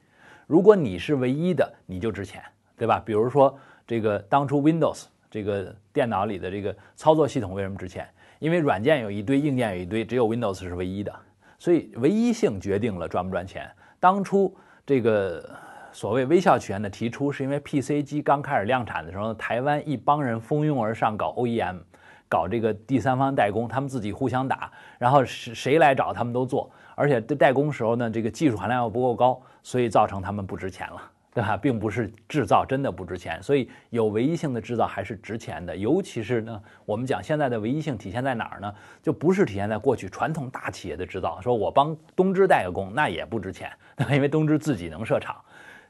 [0.46, 2.44] 如果你是唯一的，你就值钱，
[2.78, 3.02] 对吧？
[3.04, 3.58] 比如说
[3.88, 5.06] 这个当初 Windows。
[5.28, 8.08] 这个电脑里的这个操作系统为什么值钱？
[8.40, 11.14] 因为软件有一堆，硬件有一堆，只有 Windows 是唯一的，
[11.58, 13.70] 所以唯一性决定了赚不赚钱。
[14.00, 14.56] 当初
[14.86, 15.50] 这个
[15.92, 21.80] 所谓微笑曲线的提出，是因为 PC 机刚开始量产的时候，台湾一帮人蜂拥而上搞 OEM，
[22.28, 31.02] 搞这个第三方代工，他们自己互相打，然后谁谁来找他们都做，而且这代工时候呢，这个技术含量又不够高，所以造成他们不值钱了。
[31.36, 35.76] 对吧，并不是制造真的不值钱，所以有唯一性的制造还是值钱的。
[35.76, 38.74] 尤其是呢，我们讲现在的唯一性体现在哪儿呢？
[39.04, 44.16] 就不是体现在过去传统大企业的制造，说我帮东芝代个工，那也不值钱，对吧？
[44.16, 45.36] 因为东芝自己能设厂。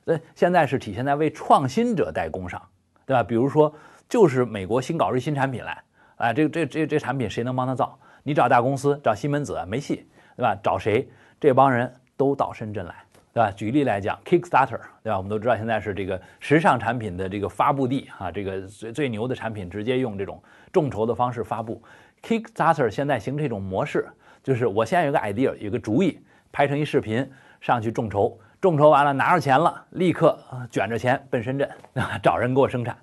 [0.03, 2.59] 那现在是体现在为创新者代工上，
[3.05, 3.21] 对吧？
[3.21, 3.71] 比如说，
[4.09, 5.83] 就是美国新搞出新产品来，
[6.15, 7.95] 哎，这这这这产品谁能帮他造？
[8.23, 10.57] 你找大公司，找西门子没戏，对吧？
[10.63, 11.07] 找谁？
[11.39, 13.04] 这帮人都到深圳来。
[13.35, 13.51] 对吧？
[13.51, 15.17] 举例来讲，Kickstarter，对吧？
[15.17, 21.83] 我们都知道现在是这个时尚产品的这个发布地啊，这个最最牛的产品直接用这种众筹的方式发布。
[22.23, 24.07] Kickstarter 现在形成一种模式，
[24.41, 26.17] 就是我现在有个 idea，有个主意，
[26.49, 27.29] 拍成一视频
[27.59, 30.39] 上去众筹，众筹完了拿着钱了，立刻
[30.71, 32.97] 卷着钱奔深圳啊， 找人给我生产，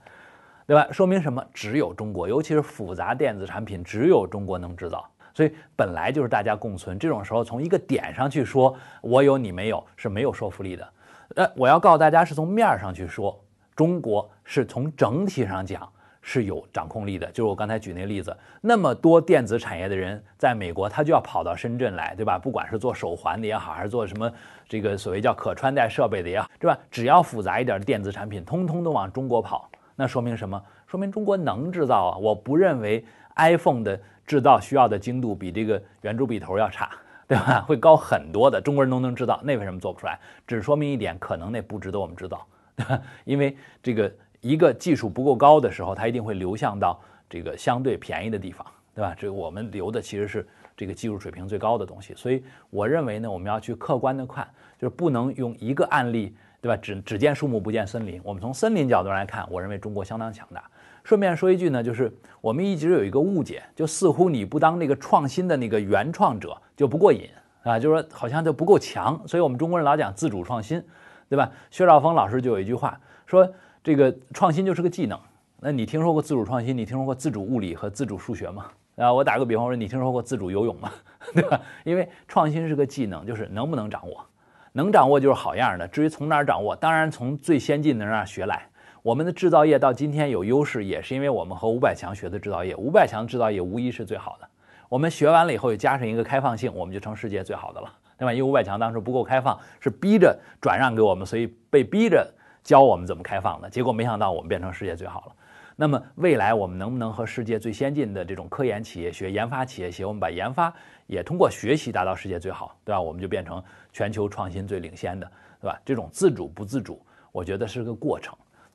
[0.67, 0.89] 对吧？
[0.91, 1.45] 说明什么？
[1.53, 5.07] 只有中国，尤其是复杂电子产品，只有中国能制造。
[5.35, 10.89] 所以本来就是大家共存，这种时候从一个点上去说我有你没有是没有说服力的。
[11.37, 13.43] 呃，我要告诉大家是从面上去说，
[13.75, 17.27] 中国是从整体上讲是有掌控力的。
[17.29, 22.39] 就是我刚才举那个例子，那么多电子产业的人在美国，他就要跑到深圳来，对吧？
[22.39, 24.31] 不管是做手环的也好，还是做什么
[24.69, 26.79] 这个所谓叫可穿戴设备的也好，对吧？
[26.91, 30.63] 只要复杂一点的电子产品，通通都往中国跑，那说明什么？
[30.87, 32.19] 说明中国能制造啊！
[32.19, 33.03] 我不认为
[33.37, 33.99] iPhone 的。
[34.27, 36.91] 制造需要的精度比这个圆珠笔头要差，
[37.27, 37.61] 对吧？
[37.63, 38.61] 会高很多的。
[38.61, 40.19] 中国人都能制造，那为什么做不出来？
[40.47, 42.47] 只说明一点，可能那不值得我们制造，
[42.77, 43.01] 对吧？
[43.25, 49.15] 因为这个一个技术不够高的时候，它一定会流向到这个相对便宜的地方，对吧？
[49.19, 50.47] 这个我们留的其实是
[50.77, 52.15] 这个技术水平最高的东西。
[52.15, 54.49] 所以我认为呢，我们要去客观的看，
[54.79, 56.77] 就是不能用一个案例，对吧？
[56.77, 58.21] 只只见树木不见森林。
[58.25, 60.63] 我们从森林角度来看，我认为中国相当强大。
[61.05, 67.29] 顺便说一句呢，就是我们一直有一个误解，就似乎你不当那个创新的那个原创者就不过瘾
[67.65, 70.83] 啊，就是说好像就不够强，所以我们中国人老讲自主创新，
[71.29, 71.51] 对吧？
[71.71, 73.49] 薛兆丰老师就有一句话说，
[73.83, 75.19] 这个创新就是个技能。
[75.61, 76.77] 那你听说过自主创新？
[76.77, 78.67] 你听说过自主物理和自主数学吗？
[78.97, 80.91] 啊，我打个比方说，你听说过自主游泳吗？
[81.33, 81.61] 对吧？
[81.85, 84.27] 因为创新是个技能，就是能不能掌握，
[84.73, 85.87] 能掌握就是好样的。
[85.87, 88.69] 至于从哪儿掌握，当然从最先进的那儿学来。
[89.03, 92.77] 我们的制造业到今天有优势，也是因为我们和五百强学的制造业。
[92.77, 94.49] 五百强制造业无疑是最好的。
[94.89, 98.33] 我们学完了以后，又加上一个开放性，我们就成世界最好的了，对吧？
[98.33, 102.33] 因为五百强当时不够开放，是逼着转让给我们，所以被逼着
[102.63, 103.69] 教我们怎么开放的。
[103.69, 105.33] 结果没想到我们变成世界最好了。
[105.75, 110.73] 那么未来我们能不能和世界最先进的这种科研企业学、研发企业学，我们把研发
[111.09, 113.01] 也通过学习达到世界最好，对吧？
[113.01, 113.61] 我们就变成
[113.93, 115.29] 全球创新最领先的，
[115.61, 115.77] 对吧？
[115.85, 118.33] 这种自主不自主，我觉得是个过程。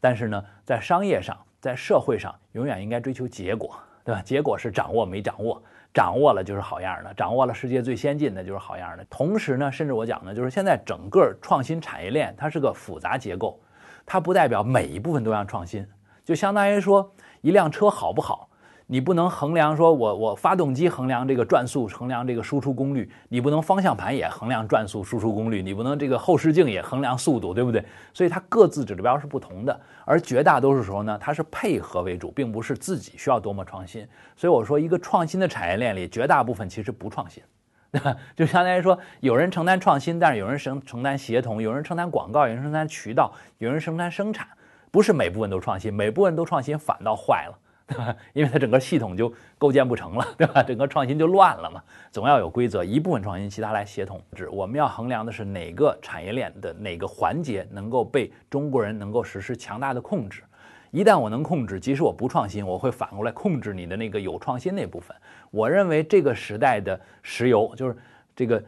[0.08, 4.22] 但是呢，在商业上，在社会上，永远应该追求结果，对吧？
[4.22, 5.62] 结果是掌握没掌握，
[5.94, 9.04] 掌握了就是好样的，掌握了世界最先进的就是好样的。
[9.10, 13.60] 同时呢，甚至我讲呢，就是现在整个创新产业链它是个复杂结构，
[14.06, 15.86] 它不代表每一部分都要创新，
[16.24, 18.48] 就相当于说一辆车好不好。
[18.90, 27.84] 你不能衡量说，我我发动机衡量这个转速，衡量这个输出功率，你不能方向盘也衡量转速、输出功率，你不能这个后视镜也衡量速度，对不对？
[28.14, 34.08] 所以它各自指标是不同的，而绝大多数时候呢，它是配合为主，并不是自己需要多么创新。
[34.38, 37.44] 所以我说，一个创新的产业链里，绝大部分其实不创新，
[37.92, 38.16] 对吧？
[38.38, 44.48] 就相当于说，有人承担创新，但是有人承承担协同，有人承担广告，有人承担渠道，有人承担生产，
[44.92, 47.60] 不是每部分都创新，每部分都创新反倒坏了。
[47.88, 48.14] 对吧？
[48.34, 50.62] 因为它整个系统就构建不成了，对吧？
[50.62, 51.82] 整个创新就乱了嘛。
[52.12, 54.22] 总要有规则，一部分创新，其他来协同。
[54.52, 60.44] 我们要衡量的是哪个产业链的哪个环节能够被中国人能够实施强大的控制。
[60.92, 65.16] 一旦我能控制，即使我不创新，我会反过来控制你的那个有创新那部分。
[65.50, 67.96] 我认为这个时代的石油，就是
[68.36, 68.62] 这个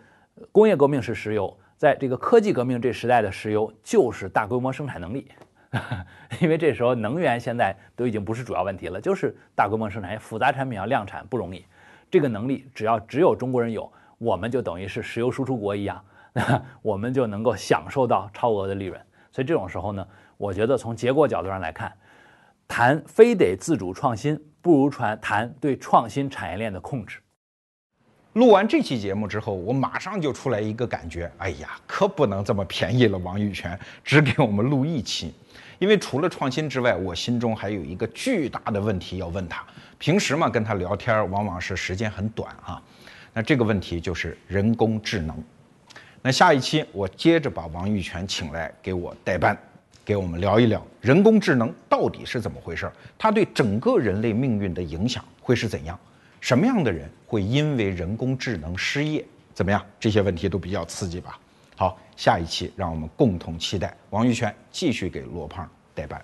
[0.52, 5.28] 工业革命是石油，在这个科技革命这时代的石油，就是大规模生产能力。
[6.42, 11.64] 因为这时候能源现在都已经不是主要问题了，就是大规模生产复杂产品要量产不容易。
[12.10, 16.04] 这个能力只要只有中国人有，我们就等于是石油输出国一样，
[16.82, 19.00] 我们就能够享受到超额的利润。
[19.32, 20.08] 所以这种时候呢，
[20.38, 21.96] 我觉得从结果角度上来看，
[22.68, 27.20] 谈非得自主创新，不如传谈对创新产业链的控制。
[28.34, 35.34] 录完这期节目之后，我马上就出来一个感觉，哎呀，可不能这么便宜了，王玉泉只给我们录一期。
[35.80, 39.66] 因为除了创新之外，我心中还有一个巨大的问题要问他。
[39.98, 42.82] 平时嘛，跟他聊天往往是时间很短啊。
[43.34, 45.42] 那这个问题就是人工智能。
[46.22, 49.58] 那下一期我接着把王玉泉请来给我代班，
[50.04, 55.98] 给我们聊一聊人工智能到底是怎么回事，它对整个人类命运的影响会是怎样？
[56.42, 59.24] 什么样的人会因为人工智能失业？
[59.54, 59.82] 怎么样？
[60.00, 61.40] 这些问题都比较刺激吧。
[61.80, 65.66] 好，下一期让我们共同期待王玉泉继续给罗胖
[65.96, 66.22] 代班。